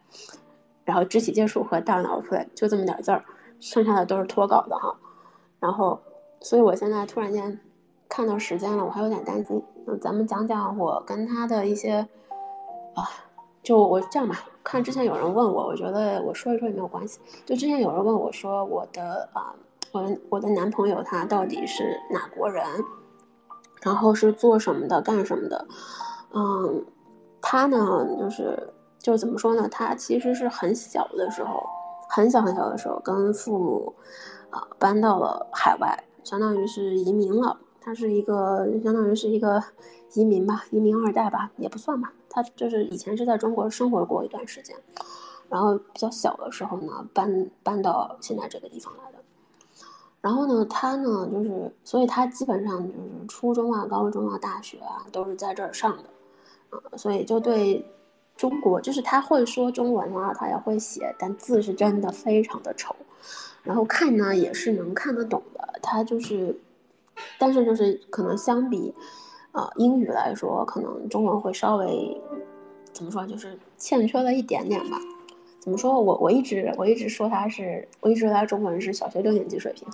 [0.85, 3.25] 然后肢体接触和大脑 play，就这么点字儿，
[3.59, 4.95] 剩下的都是脱稿的哈。
[5.59, 5.99] 然后，
[6.41, 7.59] 所以我现在突然间
[8.11, 9.63] 看到时间了，我还有点担心。
[9.85, 12.05] 那咱们讲讲我跟他的一些
[12.93, 13.07] 啊。
[13.63, 17.19] 就我这样吧，看之前有人问我，我觉得我说一说也没有关系。
[17.45, 19.53] 就之前有人问我说，我的啊，
[19.91, 22.65] 我我的男朋友他到底是哪国人，
[23.83, 25.67] 然后是做什么的，干什么的？
[26.33, 26.83] 嗯，
[27.39, 29.69] 他呢，就是就怎么说呢？
[29.69, 31.63] 他其实是很小的时候，
[32.09, 33.93] 很小很小的时候，跟父母
[34.49, 37.55] 啊搬到了海外，相当于是移民了。
[37.81, 39.61] 他是一个相当于是一个
[40.13, 42.13] 移民吧，移民二代吧，也不算吧。
[42.29, 44.73] 他就是以前是在中国生活过一段时间，
[45.49, 49.17] 然后比较小的时候呢，搬搬到现在这个地方来的。
[50.21, 57.83] 然后呢，他呢就是，所以他基本上就是初中啊、高中啊、大学啊都是在这儿上的，啊，所以就对
[58.37, 62.95] 中国，就是他会说中文啊，他也会写，但字是真的非常的丑。
[63.63, 66.55] 然后看呢也是能看得懂的，他就是，
[67.37, 68.93] 但是就是可能相比。
[69.53, 72.17] 啊，英语来说，可能中文会稍微
[72.93, 74.97] 怎么说，就是欠缺了一点点吧。
[75.59, 79.85] 怎么说我我一直我一直说他是，我一直说他中文是小学六年级水平，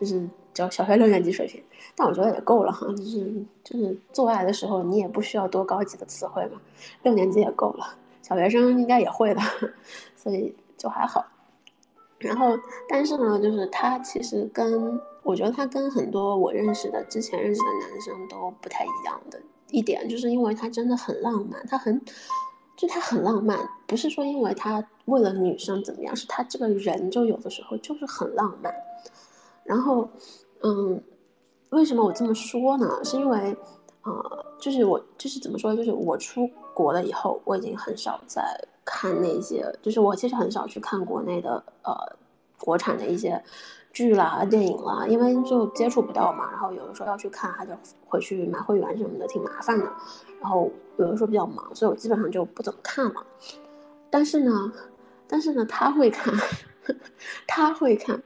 [0.00, 1.62] 就是叫小学六年级水平。
[1.94, 6.60] 但我觉得也够了哈，就是就是做爱的时候你也不需要多高级的词汇嘛，
[7.04, 7.86] 六年级也够了，
[8.22, 9.40] 小学生应该也会的，
[10.18, 11.24] 所以就还好。
[12.18, 12.58] 然后，
[12.88, 19.38] 但是呢，就是他其实跟我觉得他跟很多我认识的之前认识的男生都不太一样的
[19.70, 22.00] 一点，就是因为他真的很浪漫，他很，
[22.74, 28.72] 就他很浪漫，不是说因为他为了女生怎么样，是他这个人就有的时候就是很浪漫。
[29.62, 30.08] 然后，
[30.62, 31.02] 嗯，
[31.70, 33.04] 为什么我这么说呢？
[33.04, 33.54] 是因为，
[34.04, 38.42] 呃，就是我就是怎么说，就是我出国了以后，我已经很少在。
[38.86, 41.92] 看那些，就是我其实很少去看国内的呃
[42.58, 43.42] 国产的一些
[43.92, 46.50] 剧啦、电影啦，因为就接触不到嘛。
[46.50, 49.84] 然后有的时候要去看，还得回去买会员什么的，挺麻烦的。
[50.40, 53.22] 然后有的时候比较忙，所以我基本上就不怎么看嘛。
[54.08, 54.72] 但是呢，
[55.26, 56.32] 但是呢，他会看，
[57.46, 58.22] 他会看。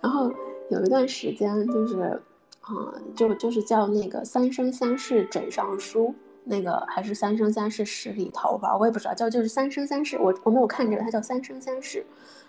[0.00, 0.30] 然后
[0.70, 2.20] 有一段时间就是，
[2.60, 6.08] 啊，就就是叫那个《三生三世枕上书》，
[6.44, 12.04] 那个还是《三生三世十里桃花》，我也不知道叫就是《三生三世》，我我没有看这个，它叫《三生三世》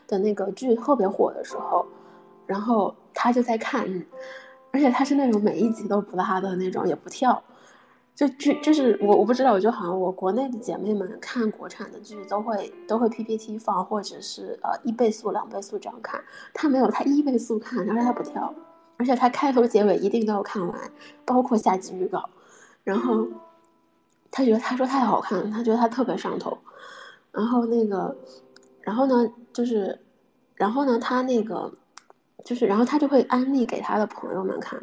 [0.09, 1.85] 的那个剧特别火的时候，
[2.45, 4.05] 然后他就在看，
[4.71, 7.41] 而且他是那种每一集都不拉的那种，也不跳。
[8.13, 16.23] 就剧就是我我不知道，我就好像我国内的姐妹们看国产的剧都会都会 PPT 放，或者是呃一倍速两倍速这样看。
[16.53, 18.53] 他没有，他一倍速看，然后他不跳，
[18.95, 20.79] 而且他开头结尾一定都要看完，
[21.25, 22.29] 包括下集预告。
[22.85, 23.27] 然后
[24.36, 26.57] 他觉得他说太好看了，他觉得他特别上头。
[27.31, 28.13] 然后那个，
[28.81, 29.97] 然后呢就是，
[30.55, 31.73] 然后呢他那个
[32.43, 34.77] 就是，然后他就会安利给他的朋友们看，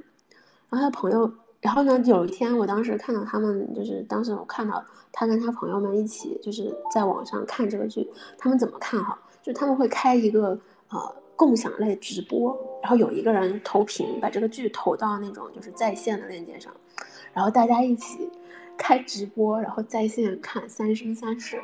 [0.70, 1.30] 然后他朋友。
[1.60, 1.96] 然后呢？
[2.04, 8.10] 有一天，我当时看到他们，就是当时我看到他跟他朋友们一起，就是在网上看这个剧。
[8.36, 9.16] 他们怎么看哈？
[9.44, 16.72] 就他们会开一个呃共享类直播，然后有一个人投屏，把这个剧投到那种就是在线的链接上，
[17.32, 18.28] 然后大家一起
[18.76, 21.56] 开直播，然后在线看《三生三世》，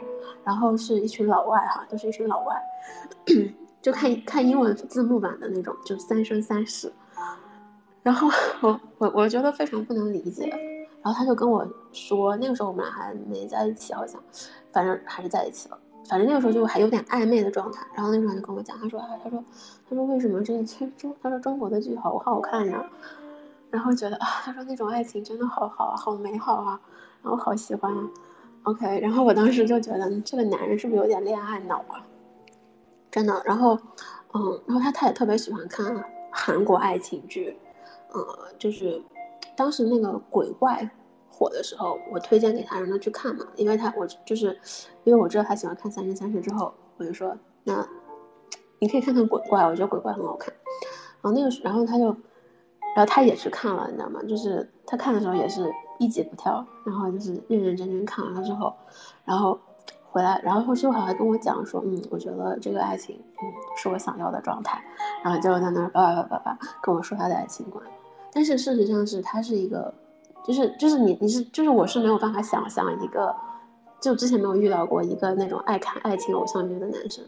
[0.44, 2.62] 然后是一群老外哈，都是一群老外，
[3.82, 6.88] 就看看英文字幕版的那种，就《三生三世》。
[8.02, 8.28] 然后
[8.60, 10.46] 我我我觉得非常不能理解，
[11.02, 14.22] 然后他就跟我说，那个时候我们俩还没在一起，好像，
[14.72, 15.78] 反正还是在一起了，
[16.08, 17.86] 反正那个时候就还有点暧昧的状态。
[17.94, 19.44] 然后那时候就跟我讲，他说啊，他说，
[19.90, 20.64] 他说为什么这个
[20.96, 22.82] 中，他说中国的剧好好看呀，
[23.70, 26.80] 然后觉得啊，他说那种爱情真的好好啊，好美好啊，
[27.22, 28.08] 然后好喜欢啊。
[28.64, 32.04] OK，然后我当时就觉得这个男人是不是有点恋爱脑啊？
[33.10, 33.42] 真的。
[33.44, 33.78] 然后，
[34.34, 37.56] 嗯，然后他他也特别喜欢看韩国爱情剧。
[38.10, 39.02] 呃，就是
[39.56, 40.88] 当时那个鬼怪
[41.30, 44.58] 火的时候，我推荐给他让他去看嘛，因为他我就是
[45.04, 47.86] 因为我知道他喜欢看《三生三世》之后，我就说那
[48.78, 50.52] 你可以看看鬼怪，我觉得鬼怪很好看。
[51.20, 52.16] 然后那个，然后他就，
[52.98, 54.20] 然后他也去看了，你知道吗？
[54.28, 58.74] 就是他看的时候也是一集不跳，然后就是认认真真看完了之后，
[59.24, 59.56] 然后
[60.10, 63.46] 回来，然后后续还跟我讲说，嗯，我觉得这个爱情，嗯，
[63.76, 64.82] 是我想要的状态，
[65.22, 67.80] 然后就在那儿叭叭叭叭叭跟我说他的爱情观。
[68.32, 69.94] 但是事实上是，他是一个，
[70.44, 73.32] 就是就是你你是就是我是没有办法想象一个，
[74.00, 77.24] 就之前没有遇到过一个那种爱看爱情偶像剧的男生，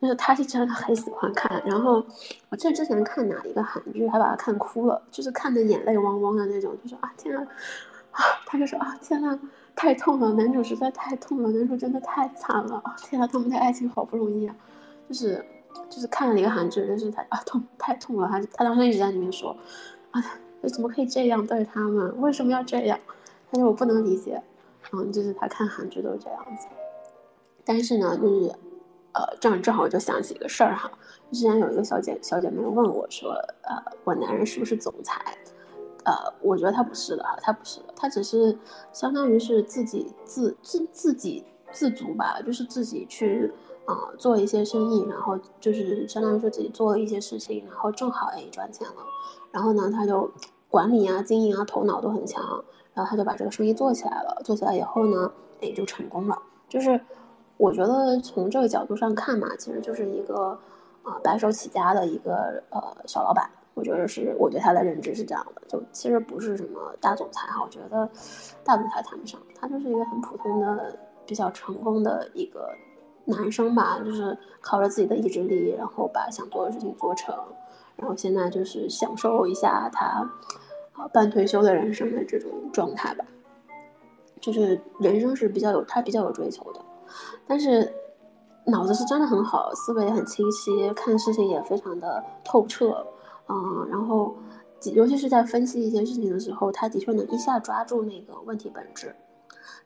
[0.00, 1.62] 就是他是真的很喜欢看。
[1.64, 2.04] 然后
[2.48, 7.46] 我记得之前看哪一个韩剧，还把他看哭了，就是看的眼泪汪汪的那种，就说啊天啊，
[8.12, 9.38] 啊他就说啊天呐，
[9.76, 14.54] 太痛了，男主实在太痛了，男主真的太惨了，天啊他们的爱情好不容易啊，
[15.08, 15.44] 就是
[15.88, 19.56] 就是看了一个韩剧，但是他啊痛太痛了，他他当时一直在里面说。
[20.12, 20.20] 啊，
[20.74, 22.20] 怎么可以这样对他们？
[22.20, 22.98] 为什么要这样？
[23.48, 24.42] 他说我不能理解。
[24.92, 26.66] 嗯，就是他看韩剧都是这样子。
[27.64, 28.52] 但是呢，就是，
[29.12, 30.90] 呃，这样正好我就想起一个事儿哈。
[31.32, 33.32] 之前有一个小姐小姐妹问我说，
[33.62, 35.20] 呃，我男人是不是总裁？
[36.04, 38.56] 呃，我觉得他不是的哈，他不是的，他只是
[38.92, 43.52] 相当于是自己自自自己自足吧，就是自己去
[43.84, 49.04] 啊做一些生意，然后就是相当于说自己做了一些事情，然后正好哎赚钱了。
[49.52, 50.30] 然后呢，他就
[50.68, 52.64] 管理啊、经营啊，头脑都很强。
[52.92, 54.42] 然后他就把这个生意做起来了。
[54.44, 55.30] 做起来以后呢，
[55.60, 56.36] 也就成功了。
[56.68, 57.00] 就是
[57.60, 60.58] 我觉得从这个角度上看嘛，其实就是一个
[61.02, 63.50] 啊白手起家的一个呃小老板。
[63.74, 65.60] 我觉得是，我对他的认知是这样的。
[65.68, 68.08] 就其实不是什么大总裁哈，我觉得
[68.64, 72.74] 大总裁谈不上，他就是一个很普通的、比较成功的一个
[73.26, 74.00] 男生吧。
[74.02, 77.34] 就是靠着自己的意志力，然后把想做的事情做成。
[77.96, 80.06] 然后现在就是享受一下他，
[80.94, 83.24] 啊半退休的人生的这种状态吧，
[84.40, 86.80] 就是人生是比较有他比较有追求的，
[87.46, 87.92] 但是
[88.64, 93.06] 脑子是真的很好，思维也很清晰，看事情也非常的透彻，
[93.48, 94.36] 嗯，然后
[94.94, 99.14] 尤其是在分析一件事情的时候，他的确能一下抓住那个问题本质，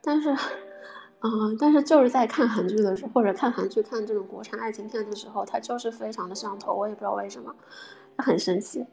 [0.01, 0.35] 但是。
[1.27, 7.51] 嗯，但是就是在看韩剧的时候，或者看韩剧、看这种国产爱情片的时候，他就是非常的上头，我也不知道为什么，
[8.18, 8.85] 很生气，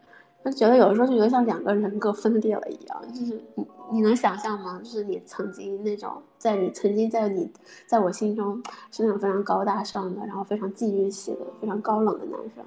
[0.43, 4.79] 就觉得有的时候就觉得像两个人格分裂了一样，就是你你能想象吗？
[4.83, 7.51] 就是你曾经那种在你曾经在你
[7.85, 8.61] 在我心中
[8.91, 12.63] 是那种非常高大上的，然后非常禁欲系的、非常高冷的男生，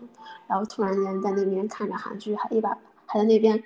[0.46, 3.62] 然后突然间在那边看着韩剧，还一把还在那边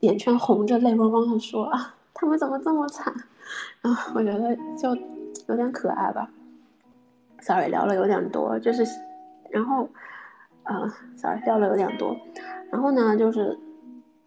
[0.00, 3.14] 眼圈红着、泪汪汪的说啊，他们怎么这么惨？
[3.80, 4.96] 然后我觉得就。
[5.46, 6.30] 有点可爱吧
[7.40, 8.82] ，sorry 聊了有点多，就是，
[9.50, 9.86] 然后，
[10.62, 12.16] 呃，sorry 聊了有点多，
[12.74, 13.56] 然后呢，就是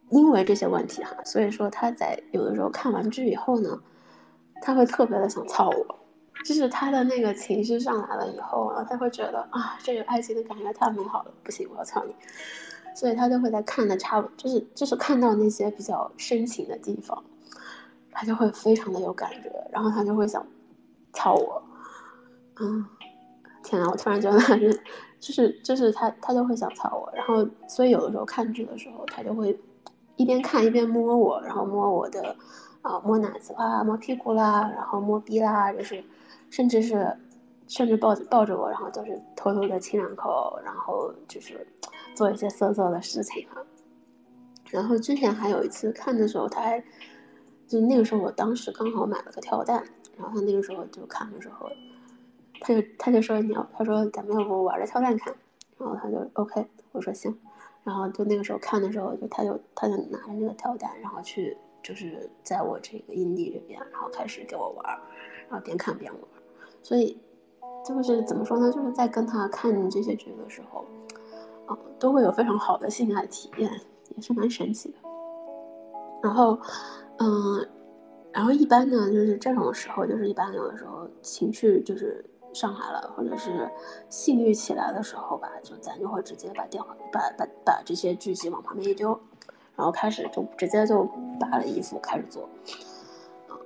[0.10, 3.78] 因为这些问题哈，所以说他在有的时候看完剧以后呢，
[4.62, 6.00] 他会特别的想操我，
[6.46, 12.16] 就是他的那个情绪上来了以后啊，他会觉得啊，这个爱情的感觉太美好了，不行，我要操你，
[12.96, 17.22] 所以他就会在看的差不，就是就是看到那些比较深情的地方。
[18.20, 20.44] 他就会非常的有感觉，然后他就会想
[21.14, 21.62] 操我，
[22.60, 22.84] 嗯，
[23.68, 24.40] 天呐，我突然觉得
[25.20, 29.60] 就是就是他他就会想操我，然后所以有的时候看剧的时候，他就会
[30.16, 32.36] 一边看一边摸我，然后摸我的
[32.82, 36.04] 啊摸奶子啦，摸屁股啦，然后摸逼啦，就是
[36.50, 37.16] 甚至是
[37.68, 41.68] 甚至抱抱着我，然后就是偷偷的亲两口，然后就是
[42.16, 43.60] 做一些色色的事情啊。
[44.70, 46.84] 然后之前还有一次看的时候，他还。
[47.68, 49.84] 就那个时候，我当时刚好买了个跳蛋，
[50.16, 51.70] 然后他那个时候就看的时候，
[52.60, 55.34] 他就他就说你要，他说咱们要不玩着跳蛋看，
[55.78, 57.38] 然后他就 OK，我说行，
[57.84, 64.86] 然后就那个时候看的时候，就他就他就拿着那个跳蛋，然后去就是在我这个阴地这边，然后开始给我玩，
[65.50, 66.22] 然后边看边玩，
[66.82, 67.18] 所以
[67.86, 70.86] 就是怎么说呢，就是在跟他看这些剧的时候，
[71.66, 73.72] 啊，都会有非常好的性爱体验，
[74.16, 74.98] 也是蛮神奇的，
[76.22, 76.60] 然后。
[77.20, 77.68] 嗯，
[78.32, 82.24] 然后一般呢，就是这种时候，就是一般有的时候情绪就是
[82.58, 83.70] 上来了，或者是
[84.10, 89.10] 性欲起来的时候吧，就咱就会直接把电话把把把这些剧集往旁边一丢，
[89.76, 91.08] 然后开始就直接就
[91.40, 92.50] 扒了衣服开始做。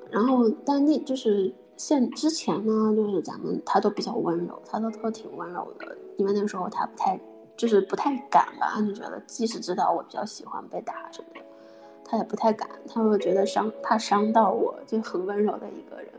[0.10, 7.18] 然后但那就是现之前呢，就是咱们他都比较温柔，他都都挺温柔的，因为那时候他不太
[7.56, 11.40] 就是不太敢吧，就觉得即使知道我比较喜欢被打什么的。
[12.04, 16.12] 他也不太敢，他会觉得伤，怕伤到我，就很温柔的一个人。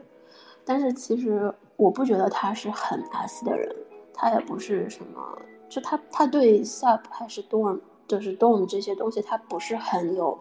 [0.64, 1.52] 但是其实
[1.82, 3.74] 我不觉得他是很 S 的人，
[4.14, 5.20] 他也不是什么，
[5.68, 10.38] 就他他对 Sub 还是 Dorm，就是 Dorm 这些东西，他不是很有，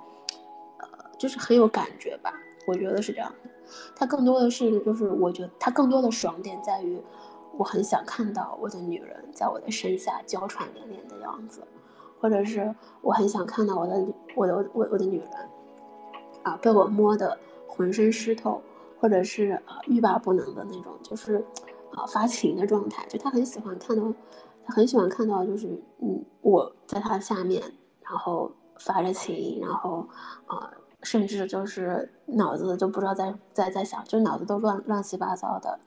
[0.78, 0.88] 呃，
[1.18, 2.32] 就是很有感觉吧？
[2.68, 3.50] 我觉得是这样的。
[3.96, 7.02] 他更多的是，就是我觉得他更多的爽点在于，
[7.58, 11.62] 我很想看到我的女人在我的身下娇喘连连的样子。
[12.20, 12.72] 或者是
[13.02, 15.30] 我很想看到我的我的我我的女人，
[16.44, 17.36] 啊，被我摸的
[17.68, 18.62] 浑身湿透，
[19.02, 21.44] 或者是啊欲罢不能的那种，就是
[21.92, 23.04] 啊发情的状态。
[23.08, 24.14] 就他很喜欢看到，
[24.64, 25.68] 他很喜欢看到，就是
[26.00, 27.64] 嗯我在他下面，
[28.04, 30.08] 然后发着情，然后
[30.46, 30.70] 啊
[31.02, 35.80] 甚至就是脑子就不知道在在在想，就脑子都乱乱七八糟的，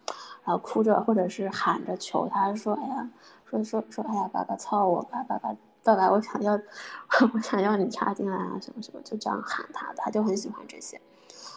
[0.43, 3.09] 然后哭着或者是喊着求他说哎呀
[3.45, 5.55] 说说说哎呀爸爸操我吧爸爸。
[5.87, 6.55] 爸爸，我想要，
[7.35, 10.99] 我想要你插进来啊，什么什么，就这样喊他，他就很喜欢这些，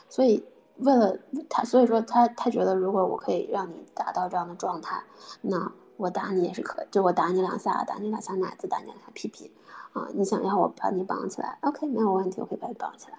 [0.09, 0.43] 所以
[0.79, 1.17] 为了
[1.49, 5.03] 他，所以说他他觉得如果我可以让你达到这样的状态，
[5.41, 9.51] 那我打你也是可，就我打你两下，打你两下奶子，打你两下屁屁，
[9.93, 13.17] 啊，你想要我把你绑起来，OK，没有问题，我可以把你绑起来，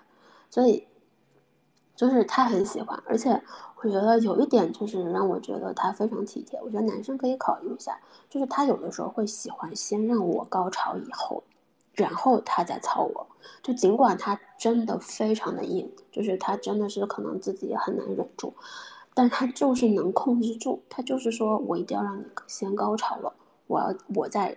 [0.50, 0.86] 所以。
[1.98, 3.42] 就是他很喜欢，而且
[3.82, 6.56] 我觉得有一点就是让我觉得他非常体贴。
[6.62, 7.98] 我觉得男生可以考虑一下，
[8.30, 11.42] 就是他有的时候会喜欢先让我高潮以后，
[11.99, 13.26] 然后他再操我。
[13.62, 18.55] 就尽管他真的非常的硬，就是他真的是可能自己也很难忍住，
[19.12, 20.82] 但他就是能控制住。
[20.88, 23.32] 他就是说我一定要让你先高潮了，
[23.66, 24.57] 我要我再。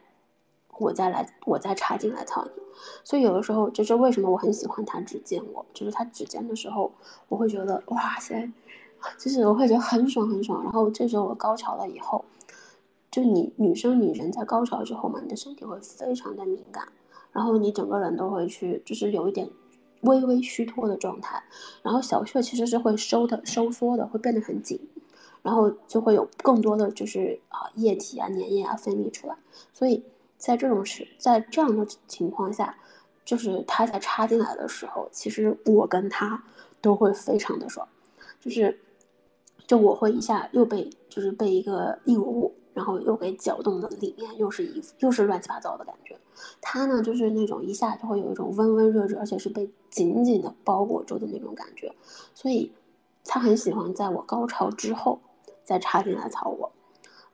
[0.78, 2.64] 我再来，我再插进来操你，
[3.04, 6.92] 所以有的时候就是为什么我很喜欢他指尖我，就是他指尖的时候，
[7.28, 8.52] 我会觉得哇塞，
[9.20, 10.64] 就是我会觉得很爽很爽。
[10.64, 12.26] 然后这时候我高潮了以后，
[13.12, 16.88] 就你女生女人在高潮之后嘛，你的身体会非常的敏感，
[17.32, 19.50] 然后你整个人都会去就是有一点
[20.02, 21.44] 微微虚脱的状态，
[21.82, 24.80] 然后小穴其实是会收的收缩的，会变得很紧，
[25.42, 29.36] 然后就会有更多的就是啊液体啊粘液啊分泌出来，
[29.74, 30.04] 所以。
[30.42, 32.76] 在这种时，在这样的情况下，
[33.24, 36.44] 就是他在插进来的时候，其实我跟他
[36.82, 37.88] 都会非常的爽，
[38.40, 38.80] 就是，
[39.68, 46.18] 就我会一下又被就是被一个硬物，然后又给搅动的里面又是衣服，又是乱七八糟的感觉。
[46.62, 51.94] 他呢，就是那种一下就会有一种温温热热，而且是被紧紧的包裹住的那种感觉，
[52.34, 52.72] 所以
[53.26, 55.20] 他很喜欢在我高潮之后
[55.64, 56.72] 再插进来操我，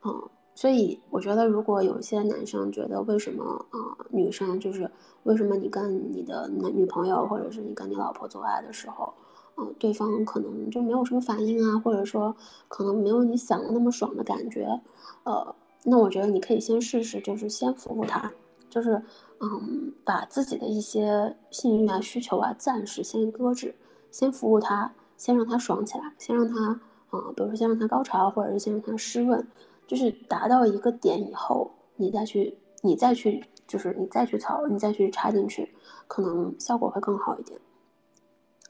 [0.03, 0.29] 嗯。
[0.55, 3.77] 所以我觉得，如果有些男生觉得为什么啊，
[4.09, 4.89] 女生就是
[5.21, 9.13] 为什么你跟你的男女朋友或者是你跟你老婆做爱的时候，
[9.57, 12.35] 嗯，对方可能就没有什么反应啊，或者说
[12.67, 14.81] 可能没有你想的那么爽的感觉，
[15.23, 18.31] 呃，那我觉得你可以先试试，就是先服务他，
[18.69, 19.01] 就是
[19.39, 23.75] 嗯，把自己的一些性欲啊、需求啊暂时先搁置，
[24.11, 26.79] 先服务他，先让他爽起来，先让他
[27.09, 29.45] 啊，比如说先让他高潮，或者是先让他湿润。
[29.87, 35.73] 就是达到一个点以后，你再去，你再去，就是你再去操，你再去插进去，
[36.07, 37.57] 可能效果会更好一点。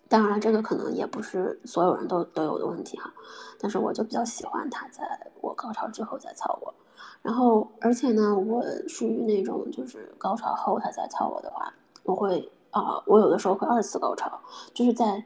[0.10, 3.14] 当然，这个可能也不是所有人都都有的问题哈。
[3.60, 5.04] 但是我就比较喜欢他在
[5.42, 6.74] 我高潮之后再操我，
[7.22, 14.40] 然后而且呢，我属于那种就是高潮后他再操我的话，我会啊，我有的时候会二次高潮，
[14.74, 15.26] 就是在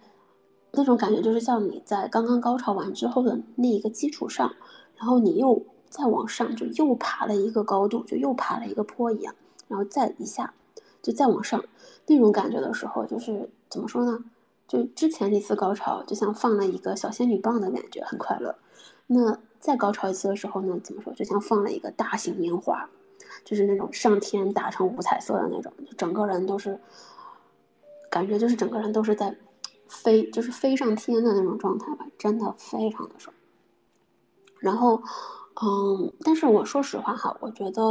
[0.71, 4.51] 那种感觉就是像你在刚刚高潮完之后的那一个基础上，
[4.95, 9.35] 然后你又再往上，就又爬了一个高度，就又爬了一个坡一样，
[9.67, 10.53] 然后再一下，
[11.01, 11.61] 就再往上，
[12.07, 14.23] 那种感觉的时候，就是怎么说呢？
[14.71, 18.55] 就之前那次高潮，就像放了一个小仙女棒的感觉，很快乐。
[19.05, 20.79] 那再高潮一次的时候呢？
[20.81, 21.11] 怎么说？
[21.11, 22.89] 就像放了一个大型烟花，
[23.43, 26.79] 就是那种上天打成五彩色的那种，就整个人都是
[28.09, 29.35] 感觉就是整个人都是在
[29.89, 33.35] 飞，就是飞上天的那种状态吧，真的非常的爽。
[34.57, 35.03] 然后，
[35.61, 37.81] 嗯，但是我说实话哈，我觉得，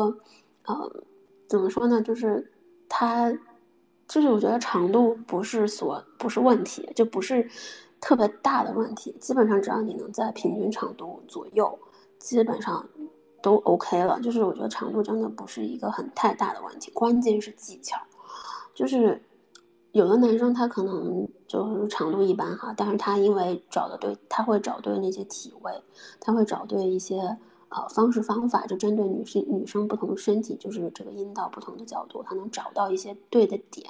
[0.64, 1.04] 呃，
[1.46, 2.00] 怎么说呢？
[2.00, 2.50] 就是
[2.88, 3.30] 它。
[4.10, 7.48] 就是我觉得长度不是所不是问题，就不是
[8.00, 9.16] 特别大的问题。
[9.20, 11.78] 基本上只要你能在平均长度左右，
[12.18, 12.84] 基本上
[13.40, 14.20] 都 OK 了。
[14.20, 17.96] 就是我觉得长度真的不是一个很太大的问题，关键是技巧。
[18.74, 19.22] 就是
[19.92, 25.72] 有的男生他可能就是长度一般哈，但是他因为找的对，他会找对那些体位，
[26.18, 27.38] 他会找对一些。
[27.70, 33.88] 呃，方式方法就针对女性女生不同身体，就是这个阴道不同的角度，她能找到一些对的点，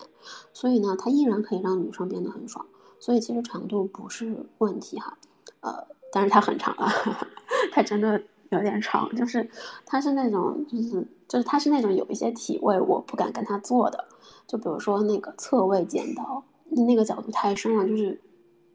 [0.52, 2.66] 所以呢，它依然可以让女生变得很爽。
[2.98, 5.16] 所以其实长度不是问题哈，
[5.60, 6.92] 呃，但是它很长啊，
[7.72, 9.48] 它真的有点长，就是
[9.86, 14.04] 它是那种就是就是它是那种有一些体位我不敢跟他做的，
[14.46, 18.20] 就比如说那个侧位剪刀，那个角度太深了，就是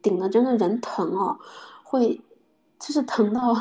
[0.02, 1.38] 顶的真的人疼哦，
[1.84, 2.20] 会
[2.80, 3.54] 就是疼到。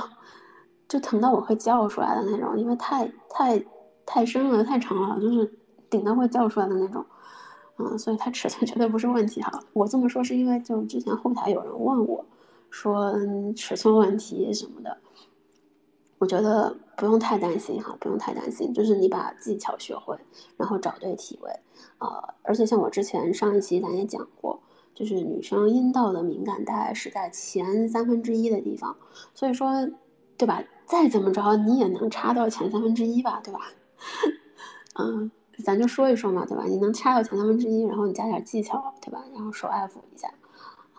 [0.87, 3.63] 就疼到我会叫出来的那种，因为太太
[4.05, 5.51] 太深了，太长了，就是
[5.89, 7.03] 顶到会叫出来的那种，
[7.77, 9.59] 嗯，所以它尺寸绝对不是问题哈。
[9.73, 12.23] 我这么说是因为就之前后台有人问我，
[12.69, 13.13] 说
[13.55, 14.97] 尺寸问题什么的，
[16.19, 20.17] 我觉得不用太担心哈，不用太担心，就是你把技巧学会，
[20.55, 21.51] 然后找对体位，
[21.97, 22.07] 呃，
[22.43, 24.61] 而且像我之前上一期咱也讲过，
[24.93, 28.95] 就是女生阴道的敏感带是在前三分之一的地方，
[29.33, 29.71] 所以说，
[30.37, 30.63] 对吧？
[30.85, 33.59] 再怎么着，你也能插到前三分之一吧，对吧？
[34.99, 35.31] 嗯，
[35.63, 36.63] 咱就说一说嘛，对吧？
[36.65, 39.23] 你能插到前三分之一，然后你加点技巧，对吧？
[39.33, 40.31] 然后手爱抚一下，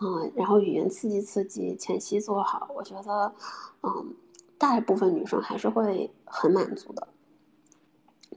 [0.01, 3.33] 嗯，然后语言刺激刺激，前期做好，我觉得，
[3.81, 4.13] 嗯，
[4.57, 7.07] 大部分女生还是会很满足的。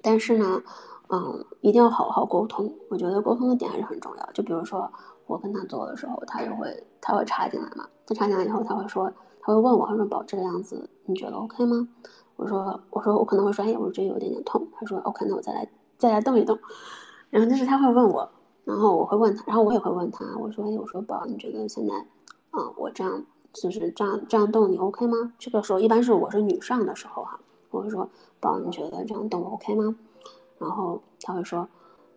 [0.01, 0.62] 但是呢，
[1.09, 4.30] 嗯，一定要好好沟通，我觉得沟通的点还是很重要。
[4.32, 4.90] 就比如说
[5.26, 9.12] 我跟他做的时候，他就会他会插进来嘛，他插进来以后，他会说。
[9.42, 11.88] 他会问我，他说：“宝，这个样子你觉得 OK 吗？”
[12.36, 16.58] 我说：“我说我可能会说，哎，我这有点点痛。”他说：“OK，那我再来再来动一动。”
[17.28, 18.30] 然后就是他会问我，
[18.64, 21.94] 然后我会问他，然后我也会问他，我说：“哎，我说宝，你觉得现在，
[22.52, 27.38] 嗯，我这样就是这样这样动你 OK 吗？”这个时候一般是我是女上的时候哈，
[27.70, 28.08] 我会说
[28.40, 29.94] ：“宝，你觉得这样动 OK 吗？”
[30.58, 31.68] 然后他会说，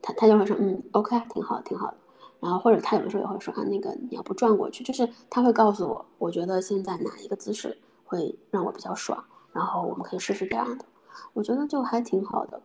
[0.02, 1.98] 他他就会说：“嗯，OK，挺好，挺好的。”
[2.40, 10.86] 然后或者他有的时候也会说啊，那个你要不转过去，就是他会告诉我，我觉得现在哪一个姿势会让我比较爽，然后我们可以试试这样的，
[11.34, 12.62] 我觉得就还挺好的。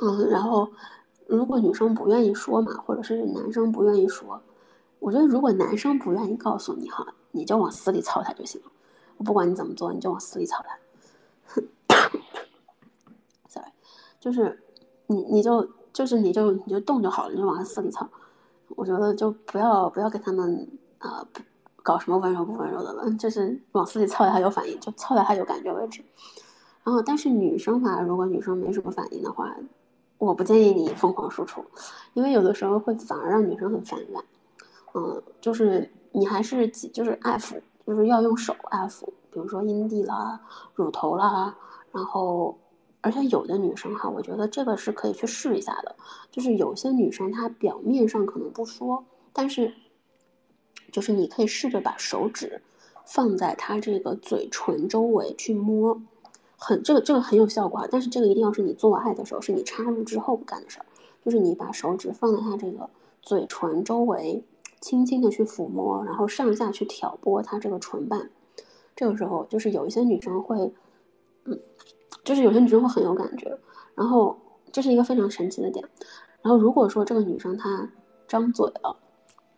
[0.00, 0.70] 嗯，然后
[1.26, 4.40] 如果女生不愿意说嘛，或者是男生不愿意说，
[5.00, 8.70] 我觉得如果男生不愿意告诉你哈，你就往死里操他就行了，
[9.16, 10.78] 我不管你怎么做，你就往死里操他。
[13.48, 13.70] Sorry，
[14.20, 14.62] 就是
[15.06, 18.08] 你你就就是你就你就动就好了，你就往死里操。
[18.76, 20.68] 我觉得就不要不要跟他们
[20.98, 21.26] 啊
[21.88, 26.04] 搞什么温柔不温柔的了，就是往死里操他有反应，就操到他有感觉为止。
[26.84, 29.56] 然后，但是女生嘛，如果女生没什么反应的话，
[30.18, 31.64] 我不建议你疯狂输出，
[32.12, 34.22] 因为有的时候会反而让女生很反感。
[34.92, 40.38] 嗯，就是你还是就是爱抚，就是要用手爱抚，比如说阴蒂啦、
[40.74, 41.56] 乳头啦，
[41.90, 42.58] 然后。
[43.00, 45.94] 而且有的女生哈，我觉得这个是可以去试一下的。
[46.32, 49.72] 就是有些女生她表面上可能不说，但是
[50.92, 52.60] 就是你可以试着把手指
[53.04, 56.00] 放在她这个嘴唇周围去摸，
[56.56, 57.88] 很这个这个很有效果啊。
[57.90, 60.86] 但是这个一定要是你做爱的时候，是你插入之后干的事儿。
[61.24, 62.88] 就是你把手指放在她这个
[63.22, 64.42] 嘴唇周围，
[64.80, 68.30] 轻轻的去抚摸，然后上下去挑拨她这个唇瓣。
[68.94, 70.72] 这个时候，就是有一些女生会，
[71.44, 71.58] 嗯。
[72.24, 73.58] 就是有些女生会很有感觉，
[73.94, 74.36] 然后
[74.70, 75.82] 这是一个非常神奇的点。
[76.42, 77.90] 然后如果说这个女生她
[78.26, 78.96] 张嘴了，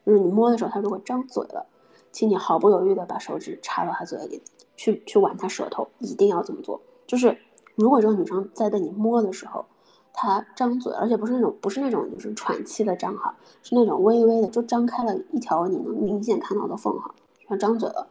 [0.04, 1.66] 就是你摸的时候她如果张嘴了，
[2.12, 4.42] 请你毫不犹豫的把手指插到她嘴里，
[4.76, 6.80] 去去挽她舌头，一定要这么做。
[7.06, 7.38] 就是
[7.74, 9.64] 如果这个女生在被你摸的时候，
[10.12, 17.14] 她张嘴，而且不是那种不是那种就是喘气的张哈，是那种微微的就张开了一条你能明显看到的缝哈，
[17.46, 18.08] 她张嘴了，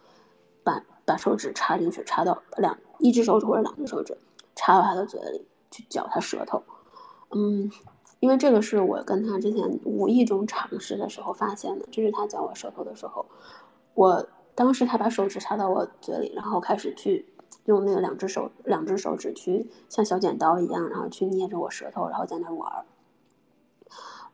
[0.64, 4.18] 把把手指插进去，插到两一只手指或者两只手指。
[4.56, 6.62] 插到他的嘴里去嚼他舌头，
[7.32, 7.72] 嗯，
[8.20, 13.26] 因为这个是我跟他之前无意中尝试的时候发现的，就是他嚼我舌头的时候，
[13.94, 17.26] 我当时他把手指插到我嘴里，然后开始去
[17.66, 22.86] 用那个两只手两只手指去像小剪刀一样，然后去捏着我舌头，然后在那玩。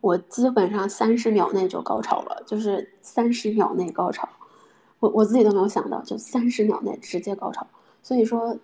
[0.01, 4.27] 我基本上三十秒内就高潮了，就是三十秒内高潮，
[4.99, 7.65] 我我自己都没有想到，就三十秒内直接高潮。
[8.03, 8.55] 所以说，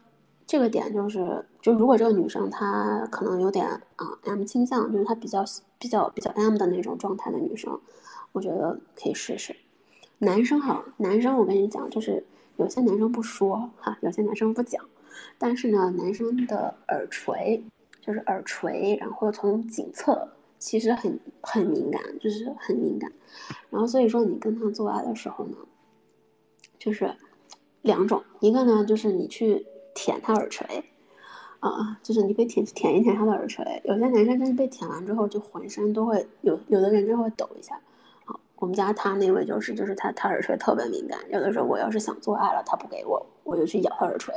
[0.52, 5.46] 这个点就是，就如果这个女生她可能有点啊 M 倾向，就是她比较
[5.80, 7.80] 比较比较 M 的那种状态的女生，
[8.34, 9.56] 我觉得可以试试。
[10.18, 12.26] 男生哈，男生我跟你讲，就是
[12.58, 14.84] 有些男生不说哈，有些男生不讲，
[15.38, 17.64] 但是呢，男生的耳垂
[18.02, 20.28] 就是耳垂，然后从颈侧。
[20.60, 23.10] 其实很很敏感，就是很敏感，
[23.70, 25.56] 然后所以说你跟他做爱的时候呢，
[26.78, 27.16] 就是
[27.84, 30.84] 两种，一个呢就是你去舔他耳垂，
[31.60, 37.76] 啊，就是你可以舔舔一舔他的耳垂，有些男生真是被舔完之后就浑身都会有，有的人就会抖一下，
[38.26, 44.34] 啊，我们家他那位就是就是他他耳垂特别敏感，有的时候我要是想做爱了，他不给我，我就去咬他耳垂，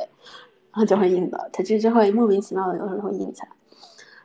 [0.73, 3.49] 然后就会硬的，他就就会莫名其妙的有时候会硬起来。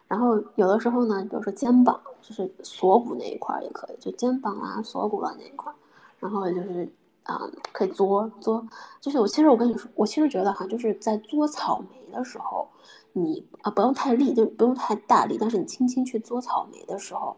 [0.07, 5.71] 然后有的时候呢，比如说肩膀，就是锁骨那一块也可以，就肩膀啊、锁骨啊那一块。
[6.19, 6.91] 然后就是
[7.23, 7.39] 啊，
[7.71, 8.67] 可以嘬嘬。
[9.01, 12.67] 就是我其实我跟你说，我其实觉得哈，就是在嘬草莓的时候，
[13.13, 17.35] 你啊不用太力，就不用太大力，但是你轻轻去嘬草莓的时候，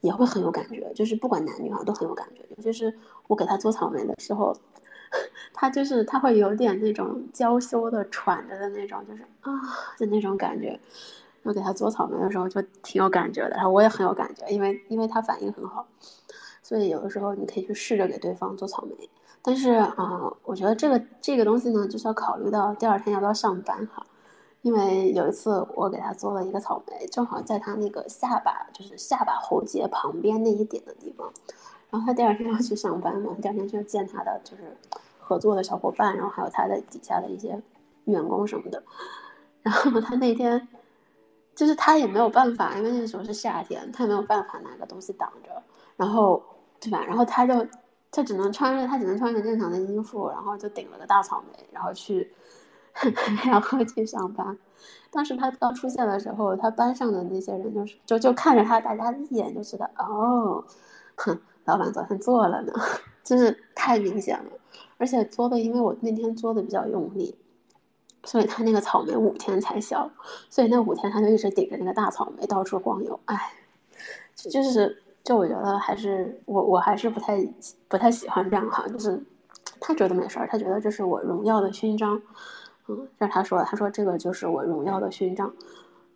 [0.00, 0.92] 也会很有感觉。
[0.94, 2.44] 就是不管男女哈都很有感觉。
[2.56, 4.56] 尤其是我给他嘬草莓的时候，
[5.52, 9.52] 他就是他会有点那种娇羞的喘着的那种，就是啊
[9.98, 10.78] 的那种感觉。
[11.42, 15.86] 我给他做草莓的时候就挺有感觉的，然后我也很有感觉，因为因为他反应很好，
[16.62, 19.10] 所以有的时候你可以去试着给对方做草莓。
[19.44, 24.04] 但是啊，我觉得这个这个东西呢，就是要考虑到第二天要不要上班哈。
[24.62, 31.30] 因为有一次我给他做了一个草莓，正好在他那个下巴，就是下巴喉结旁边那一点的地方，
[31.90, 34.74] 然后他第二天要去上班嘛，第二天就要见他的就是
[35.20, 37.60] 合作的小伙伴，然后还有他的底下的一些
[38.06, 38.82] 员工什么的，
[39.62, 40.66] 然后他那天。
[41.56, 45.62] 就是他也没有办法，因为那时候是夏天，他没有办法拿个东西挡着，
[45.96, 46.42] 然后，
[46.80, 47.04] 对吧？
[47.06, 47.54] 然后他就，
[48.14, 52.32] 他只能穿着他只能穿着正常的衣服，然后就顶了个大草莓，然后去，
[53.44, 54.56] 然后去上班。
[55.10, 60.64] 当时他刚出现的时候，他班上的那些人就是就就看着他，大家一眼就知道，哦，
[61.16, 62.72] 哼，老板昨天做了呢，
[63.24, 64.50] 就是太明显了，
[64.98, 67.36] 而且做的，因为我那天做的比较用力。
[68.26, 70.10] 所以他那个草莓五天才消，
[70.48, 73.20] 所以那五天他就一直顶着那个大草莓到处逛悠。
[73.26, 73.52] 哎，
[74.34, 77.44] 就是就我觉得还是我我还是不太
[77.88, 79.20] 不太喜欢这样哈，就是
[79.80, 82.20] 他觉得没事儿，他觉得这是我荣耀的勋章。
[82.86, 85.52] 嗯，让他说，他说这个就是我荣耀的勋章。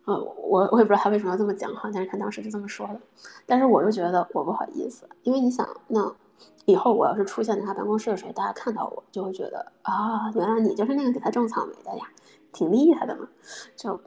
[0.05, 3.01] 呃，我我也不知道他为什么要这么讲哈，但是他当时就这么说的。
[3.45, 6.15] 但是我就觉得我不好意思，因为你想那。
[6.65, 12.05] 以后我要是出现在他办公室的时候，大家看到我就会觉得啊，原来你就是那个给他种草莓的呀，
[12.53, 13.27] 挺厉害的嘛。
[13.75, 13.99] 就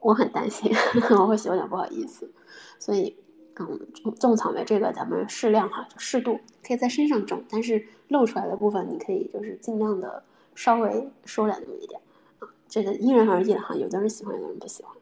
[0.00, 0.70] 我很担心，
[1.18, 2.30] 我会有点不好意思。
[2.78, 3.16] 所以，
[3.60, 10.22] 嗯，种种草莓这个咱们适量哈，就适度，可以在身上种，但是露出来的部分你可以就是尽量的
[10.54, 12.00] 稍微收敛那么一点
[12.38, 12.48] 啊。
[12.68, 14.94] 这个因人而异哈，有的人喜欢，有的人不喜欢。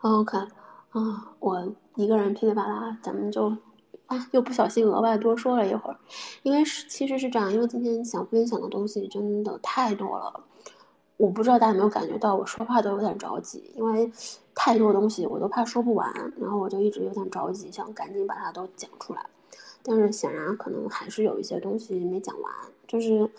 [0.00, 0.36] OK，
[0.90, 3.56] 啊，我一个人噼里啪啦，咱们就。
[4.06, 5.98] 啊，又不小心额外多说了一会儿，
[6.44, 10.44] 因为是其实是这样，因为今天想分享的东西真的太多了，
[11.16, 14.10] 我不知道大家有没有感觉到我说话都有点着急，因为
[14.54, 19.24] 太多东西我都怕说不完，然后我就一直有点着急，想赶紧把它都讲出来，
[19.82, 22.52] 但是显然可能还是有一些东西没讲完，
[22.86, 23.30] 就是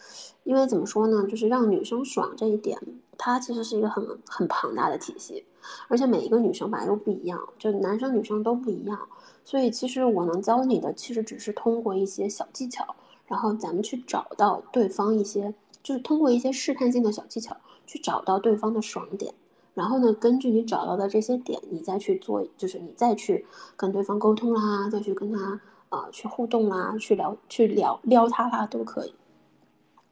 [0.43, 2.79] 因为怎么说呢，就是让女生爽这一点，
[3.17, 5.45] 它其实是一个很很庞大的体系，
[5.87, 8.99] 而且每一个女生吧又不一样，就男生女生都不一样。
[9.45, 12.83] 所以其实我能教你的，其实只是通过一些小技巧，
[13.27, 17.55] 然后咱们去找到对方一些，就是通过一些试探性的小技巧
[17.87, 19.33] 去找到对方的爽点，
[19.73, 25.59] 然后呢，根据你找到的这些点，你再去做，就是你再去跟对方沟通啦，再去跟他
[25.89, 29.15] 啊去互动啦，去聊去聊撩他啦都可以。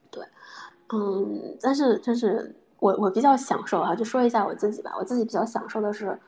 [0.10, 0.26] 对，
[0.92, 6.20] 嗯，但是就是我我比较享受哈，就说一下我自己吧，我自己比较享受的是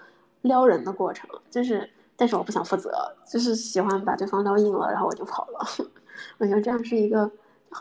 [0.41, 1.89] 撩人的过程，就是。
[2.19, 2.89] 但是我不想负责，
[3.31, 5.59] 就是喜欢把对方撩硬了，然后我就跑了。
[6.39, 7.29] 我觉得这样是一个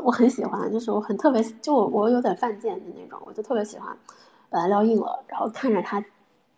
[0.04, 3.96] 我很喜欢，就是我很特别，就我我有点犯贱的那种，我就特别喜欢
[4.50, 6.04] 把他撩硬了，然后看着他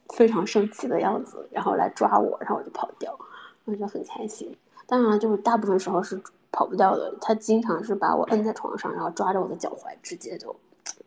[0.09, 3.17] 非常生气的样子，然后来抓我，然后我就跑掉，
[3.65, 4.57] 我就很开心。
[4.87, 10.55] 当然，就是大部分时候是跑不掉的，他经常是把我摁在床上，然后抓着我的脚踝，直接就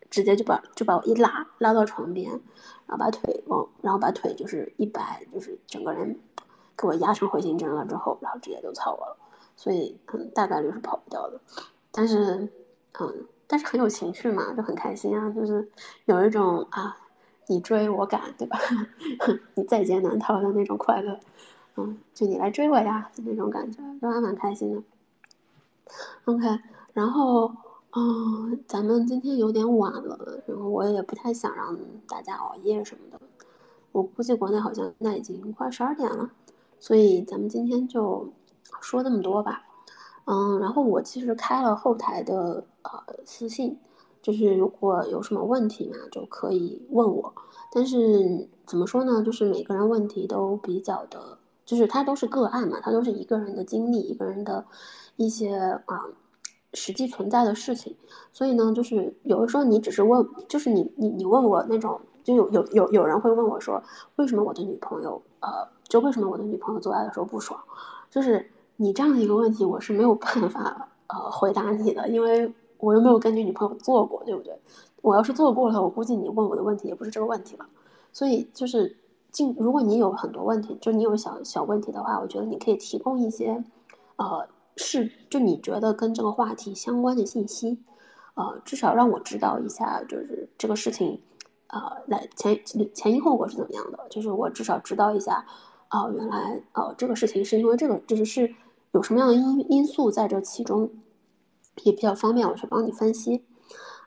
[0.10, 2.40] 直接就把就把我一拉拉到床边。
[2.88, 6.20] 然后把腿往，然后把腿就是一摆，就是整个人
[6.78, 9.18] 给我压成回形针了之后，然后直接就操我了，
[9.56, 11.40] 所以嗯，大概率是跑不掉的。
[11.92, 12.50] 但是
[13.00, 15.70] 嗯，但是很有情趣嘛，就很开心啊，就是
[16.06, 16.98] 有一种啊，
[17.48, 18.58] 你追我赶，对吧？
[19.56, 21.20] 你在劫难逃的那种快乐，
[21.78, 24.82] 嗯，就你来追我呀，就那种感觉，就还蛮开心的。
[26.26, 26.60] OK，
[26.94, 27.52] 然后。
[27.94, 31.78] 嗯，咱们今天有点晚了，然后我也不太想让
[32.08, 33.20] 大家熬夜什么的。
[33.92, 36.32] 我估计国内好像现在已经快十二点了，
[36.80, 38.32] 所以咱们今天就
[38.80, 39.66] 说那么多吧。
[40.26, 42.92] 嗯，然后我其实开了后台的呃
[43.26, 43.78] 私信，
[44.22, 47.34] 就是如果有什么问题嘛，就可以问我。
[47.72, 54.66] 但是怎么说呢，就是每个人问题都比较的，就是他都是个案嘛，他都是一个人的经历，一个人的
[55.16, 56.06] 一些啊。
[56.74, 57.94] 实际存在的事情，
[58.32, 63.84] 所以呢，就是有的时候你只是问，就是你你你问我那种，就有有有有人会问我说，
[64.16, 67.60] 为什么我的女朋友，呃，就为什么我的女朋友做爱的时候不爽？
[68.10, 68.50] 就是
[68.82, 74.60] 你这样的一个问题，我是没有办法呃回答你的，因为我又没有跟你女朋友做过，对不对？
[75.02, 77.66] 我要是做过了，我估计你问我的问题也不是这个问题了。
[78.12, 78.98] 所以就是
[79.32, 83.64] 进，如果你有很多问题，就你有小小问题的话，我觉得你可以提供一些，
[84.16, 84.48] 呃。
[84.78, 87.78] 是，就你觉得跟这个话题相关的信息，
[88.36, 91.22] 呃，至少让我知道一下，就是这个事情，
[91.68, 91.78] 呃，
[92.08, 92.58] 来前
[92.94, 95.46] 前因后果是怎么样的，就是我至少知道一下，
[95.90, 98.56] 哦，原来，呃，这个事情是因为这个，就是是
[98.92, 100.90] 有什么样的因因素在这其中，
[101.84, 103.44] 也比较方便我去帮你分析，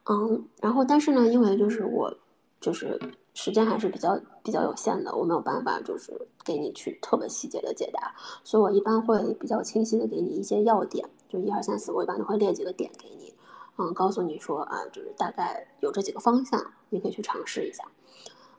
[0.08, 2.16] 嗯，然后但是呢，因为就是我
[2.60, 2.98] 就是。
[3.36, 6.12] 时间还是比较比较有限的，我没有办法就是
[6.44, 13.34] 给你去特别细节的解答，所以我一般会比较清晰的给你一些要点，就一二三四，我一般都会列几个点给你，
[13.76, 17.82] 嗯，告诉你说啊，就是大概有这几个方向，你可以去尝试一下。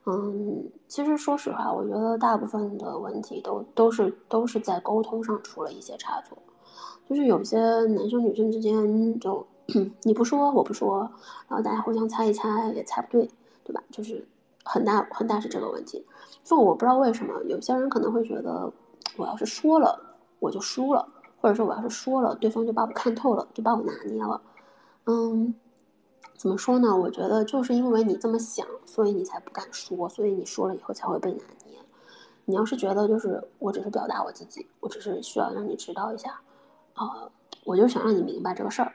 [0.05, 6.37] 嗯，其实说实话，我觉得大部分的问题都都是都是在沟通上出了一些差错，
[7.09, 9.45] 就是有些男生女生之间就
[10.03, 10.99] 你不说我不说，
[11.47, 13.29] 然后大家互相猜一猜也猜不对，
[13.63, 13.83] 对吧？
[13.91, 14.27] 就是。
[14.67, 16.03] 很大很大是这个问题，
[16.43, 18.73] 就我不知道为什么有些人可能会觉得，
[19.15, 20.01] 我要是说了
[20.39, 21.07] 我就输了，
[21.39, 24.41] 或者说我要是说了对方就把我看透了，就把我拿捏了。
[25.05, 25.53] 嗯，
[26.35, 26.95] 怎么说呢？
[26.95, 31.79] 我觉得就是因为你这么想，所以你才不敢说，所以你说了以后才会被拿捏。
[32.45, 36.39] 你要是觉得就是我只是表达我自己，我只是需要让你知道一下，
[36.95, 37.31] 呃，
[37.63, 38.93] 我就想让你明白这个事儿，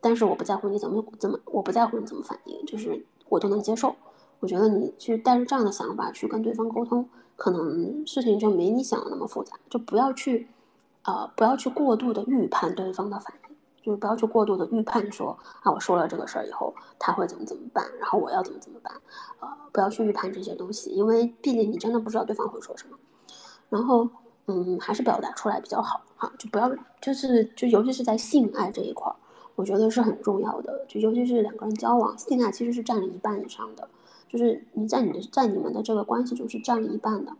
[0.00, 3.94] 但是我不在乎你怎么怎么，我不在乎你怎么反应，就是我都能接受。
[4.40, 9.56] 我觉得你去带着这样的想法去跟对方沟通，可能事情就没你想的那么复杂。
[9.68, 10.48] 就不要去，
[11.04, 13.47] 呃，不要去过度的预判对方的反应，
[13.88, 15.30] 就是不要去过度的预判说
[15.62, 18.92] 啊，我说了这个事儿以后他会怎么怎么办，然后我要怎么怎么办，
[19.40, 22.98] 呃，不要去预判这些东西，因为毕竟你真的不知道对方会说什么。
[23.70, 24.06] 然后，
[24.44, 26.70] 嗯，还是表达出来比较好哈，就不要
[27.00, 29.16] 就是就尤其是在性爱这一块儿，
[29.54, 30.84] 我觉得是很重要的。
[30.86, 33.88] 就尤其是两个人交往，性爱其实是占了一半以上的。
[34.28, 37.32] 就是你在你的在你们的这个关系中是占了一半的，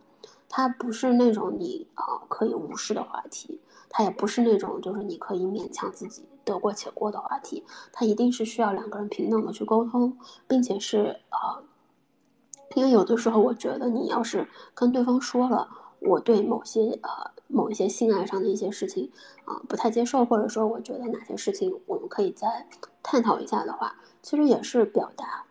[0.49, 7.63] 它不是那种你啊可以无视的话题，它也不是那种就是你可以勉强自己得过且过的话题，
[7.93, 10.17] 它一定是需要两个人平等的去沟通，
[10.47, 11.63] 并且是啊，
[12.75, 15.69] 因为有的时候我觉得你要是跟对方说了
[15.99, 19.11] 我对某些呃某一些性爱上的一些事情
[19.45, 22.67] 啊不太接受，或者说我觉得哪些事情我们可以再
[23.03, 25.45] 探讨一下的话，其实也是表达。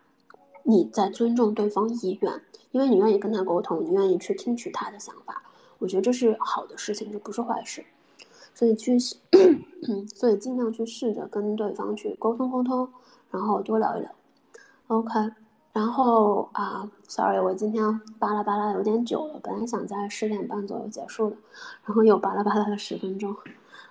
[0.63, 5.41] 你在尊重对方意愿，因为你愿意跟他沟通，你愿意去听取他的想法，
[5.79, 7.83] 我觉得这是好的事情，这不是坏事。
[8.59, 8.99] 所以去，
[10.13, 12.89] 所以尽量去试着跟对方去沟通沟通，
[13.31, 14.11] 然后多聊一聊。
[14.87, 15.13] OK，
[15.71, 21.37] 然后啊，Sorry，我今天巴拉巴拉有点久了，本来想在十点半左右结束的，
[21.85, 23.33] 然后又巴拉巴拉了十分钟，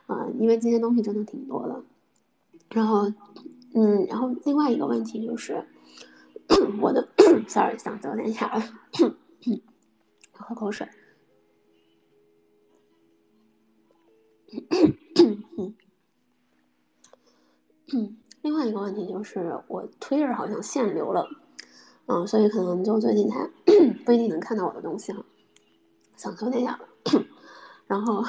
[0.09, 1.83] 嗯，因为今天东西真的挺多的。
[2.69, 3.11] 然后，
[3.73, 5.65] 嗯，然后另外一个问题就是。
[6.83, 7.09] 我的，
[7.49, 8.63] sorry，嗓子有点哑了，
[10.37, 10.87] 喝口水。
[18.43, 21.29] 另外一个问题就是，我 Twitter 好像限流了，
[22.07, 23.47] 嗯，所以可能就最近才
[24.07, 25.23] 不一定能看到我的东西哈。
[26.17, 26.81] 嗓子有点哑了，
[27.87, 28.25] 然后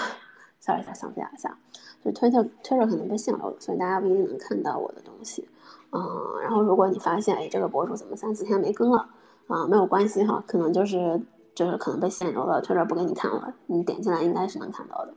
[0.60, 1.58] sorry，下嗓子哑一下，
[2.04, 5.48] 就 Twitter Twitter 可能被限流了，所以大家不一定能看到我的东西。
[5.92, 6.02] 嗯，
[6.42, 9.10] 然后如果你发现，哎，这个博主怎么三四天没更了，
[9.48, 11.22] 啊，没有关系哈，可能就是
[11.56, 15.14] 就是可能被限流了，推着不给你看了，你点进来应该是能看到的。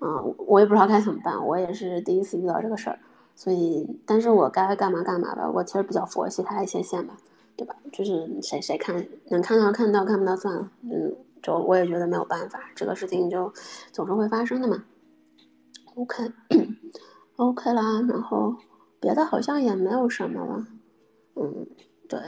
[0.00, 2.98] 嗯，我也不知道该怎么办，我也是第一次遇到这个事儿，
[3.34, 7.16] 所以，但是我该干嘛干嘛吧，我其实比较佛系，他爱限限吧，
[7.56, 7.74] 对吧？
[7.92, 13.52] 就是谁谁看能看到看到，看不到算了，嗯，就我也觉得没有办法，这个事情就
[13.92, 14.84] 总是会发生的嘛。
[15.96, 18.54] OK，OK 啦，然后
[19.00, 20.66] 别的好像也没有什么了。
[21.34, 21.66] 嗯，
[22.08, 22.20] 对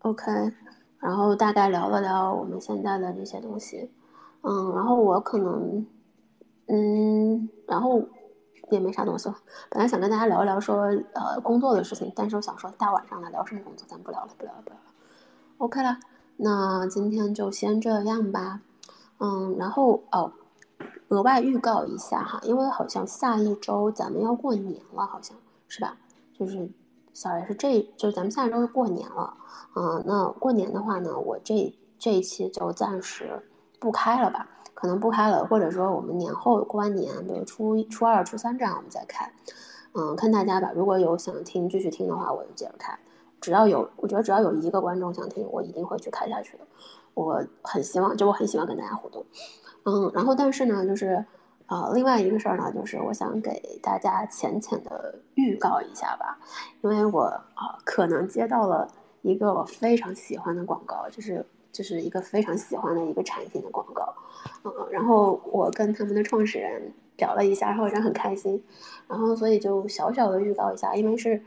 [0.00, 0.52] ，OK，
[0.98, 3.90] 然后大概聊了聊我们现在的这些东西。
[4.42, 5.86] 嗯，然后我可能，
[6.66, 8.02] 嗯，然后
[8.70, 9.36] 也没啥东西了。
[9.68, 14.82] 本来想跟大家聊一聊说呃工作的事情，但是我想说大晚上的聊什么工作，咱不聊了，不聊了，不聊了。
[15.58, 15.98] OK 了，
[16.36, 18.60] 那今天就先这样吧。
[19.18, 20.32] 嗯，然后哦，
[21.08, 25.36] 额外预告一下哈，因为好像下一周咱们要过年了，好像
[25.68, 25.96] 是吧？
[26.36, 26.68] 就是
[27.12, 29.36] ，sorry，是这，就是咱们下一周就过年了。
[29.76, 33.40] 嗯，那过年的话呢，我这这一期就暂时
[33.78, 34.48] 不开了吧，
[34.84, 39.32] 可能不开了，或者说我们年后过完年，比如初一、初二、初三这样我们再开。
[39.94, 42.94] 嗯，看大家吧，如果有想听继续听的话，我就接着开。
[43.40, 46.66] 只要有，我觉得只要有一个观众想听，我一定会去开下去的。
[47.14, 49.24] 我很希望，就我很喜欢跟大家互动，
[49.86, 51.24] 嗯，然后但是呢，就是，
[51.64, 56.38] 呃，另外一个事儿呢，就是我想给大家浅浅的预告一下吧，
[56.82, 58.86] 因为我啊可能接到了
[59.22, 64.14] 一个我非常喜欢的广告，就是就是一个非常喜欢的一个产品的广告，
[64.62, 68.64] 嗯，然后我跟他们的创始人聊了一下，然后人很开心，
[69.06, 71.42] 然后所以就小小的预告一下，因为是。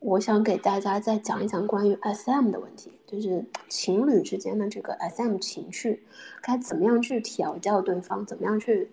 [0.00, 6.04] 我想给大家再讲一讲关于 SM 的问题，就是情侣之间的这个 SM 情绪，
[6.42, 8.90] 该怎么样去调教对方，怎么样去，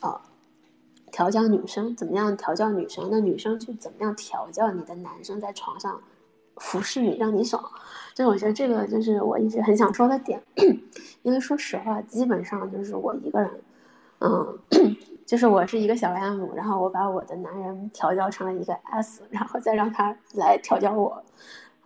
[0.00, 0.20] 啊，
[1.10, 5.98] 调教女生，怎么样调教女生，那女生去怎么样调教你的男生，在床上
[6.56, 7.64] 服侍你，让你爽。
[8.20, 10.38] 所以我觉得这个就是我一直很想说的点，
[11.22, 13.50] 因为说实话，基本上就是我一个人，
[14.18, 14.58] 嗯。
[15.24, 21.22] 就是我是一个小 M，然后我把我的男人调教成了一个 S，然后再让他来调教我，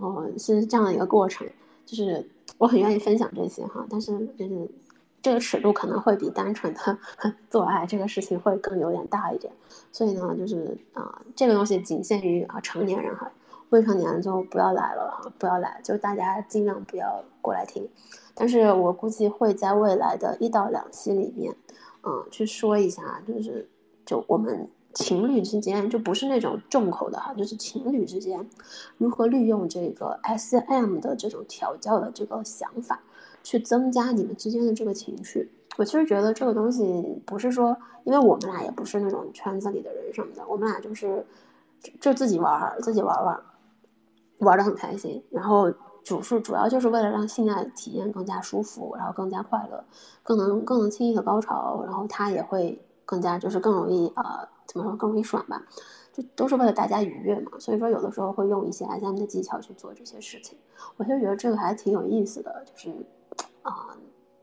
[0.00, 1.46] 嗯，是这样的一个过程。
[1.86, 2.28] 就是
[2.58, 4.68] 我很愿意分享这些哈，但是就是
[5.22, 6.98] 这个尺度可能会比单纯的
[7.48, 9.52] 做爱这个事情会更有点大一点。
[9.92, 13.30] 所以呢，就是啊，这个东西仅限于啊成年人哈，
[13.74, 17.88] 未成年就不要来了哈，不要来，就大家尽量不要过来听。
[18.32, 21.52] 但是我估计会在未来的一到两期里面。
[22.06, 23.66] 嗯，去说一下，就是
[24.04, 28.46] 就我们情侣之间，就不是那种重口的哈，就是情侣之间
[28.98, 33.00] 如何利用这个 S M 的这种调教的这个想法，
[33.42, 35.50] 去增加你们之间的这个情绪。
[35.78, 41.24] 我其实觉得这个东西不是说，因为我们俩也不是那种圈子里的人什么的，我们俩就是
[41.98, 43.40] 就自己玩儿，自己玩玩，
[44.38, 45.72] 玩的很开心，然后。
[46.04, 49.82] 主是主要就是为了让性爱体验更加舒服，然后更加快乐，
[50.22, 55.62] 更能更能轻易的高潮，然后他也会更加就是更容易呃怎么说更容易爽吧，
[56.12, 57.52] 就都是为了大家愉悦嘛。
[57.58, 60.58] 所以说有的时候会用一些 SM 的技巧去做这些事情，
[60.98, 62.94] 我其实觉得这个还挺有意思的，就是
[63.62, 63.96] 啊，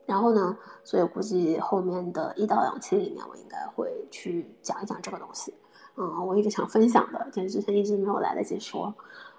[0.07, 5.53] 然后呢，所以估计后面的一到两期里面我应该会去讲一讲这个东西，
[5.95, 8.91] 嗯，我一直想分享的，但是之前一直没有来得及说。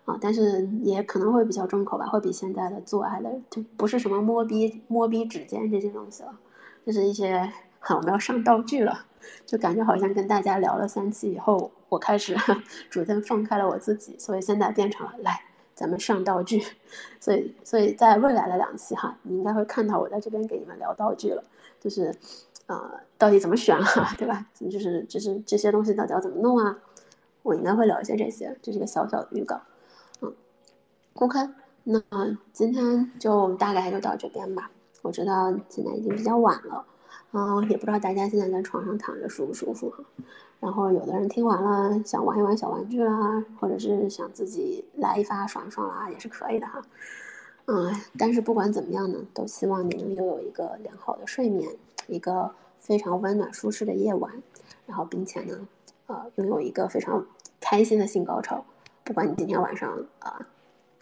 [0.04, 6.38] 啊，但是也可能会比较重口吧，会比现在的做爱的就不是什么摸逼、摸逼指尖这些东西了，
[6.84, 7.52] 就是一些
[7.88, 9.06] 我们要上道具了，
[9.46, 12.36] 就感觉好像跟大家聊了三期以后，我开始
[12.90, 15.40] 逐渐放开了我自己，所以现在变成了来
[15.74, 16.60] 咱们上道具，
[17.20, 21.44] 所以所以在未来的两期哈，你应该会看到我在这边给你们聊道具了，
[21.80, 22.12] 就是
[22.66, 24.46] 啊，到底怎么选啊，对吧？
[24.54, 26.76] 就是就是这些东西到底要怎么弄啊？
[27.42, 29.60] 我应该会聊一些这些，这是一个小小的预告。
[31.14, 31.38] OK，
[31.84, 32.02] 那
[32.52, 34.70] 今天就大概就到这边吧。
[35.02, 36.84] 我知道现在已经比较晚了，
[37.32, 39.92] 嗯，也不知道大家现在在床上躺着舒不舒服。
[40.58, 46.80] 然后有的人听完了想玩一玩小玩具啦，或者是想自己来一发爽一爽啦，也是可以的哈。
[47.66, 51.68] 嗯，但是不管怎么样呢，都希望你能拥有一个良好的睡眠，
[52.06, 54.32] 一个非常温暖舒适的夜晚，
[54.86, 55.68] 然后并且呢，
[56.06, 57.26] 呃，拥有一个非常
[57.60, 58.64] 开心的性高潮。
[59.04, 60.46] 不管你今天晚上啊。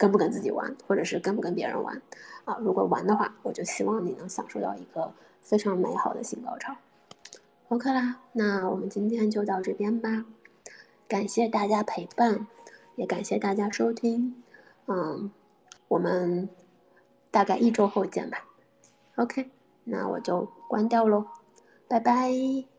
[0.01, 2.01] 跟不跟自己玩，或者是跟不跟别人玩，
[2.43, 5.13] 啊，如果玩的话，我就希望你能享受到一个
[5.43, 6.75] 非常美好的性高潮。
[7.69, 10.25] OK 啦，那我们今天就到这边吧，
[11.07, 12.47] 感谢大家陪伴，
[12.95, 14.41] 也感谢大家收听，
[14.87, 15.29] 嗯，
[15.87, 16.49] 我们
[17.29, 18.47] 大概一周后见吧。
[19.17, 19.51] OK，
[19.83, 21.27] 那我就关掉喽，
[21.87, 22.70] 拜拜。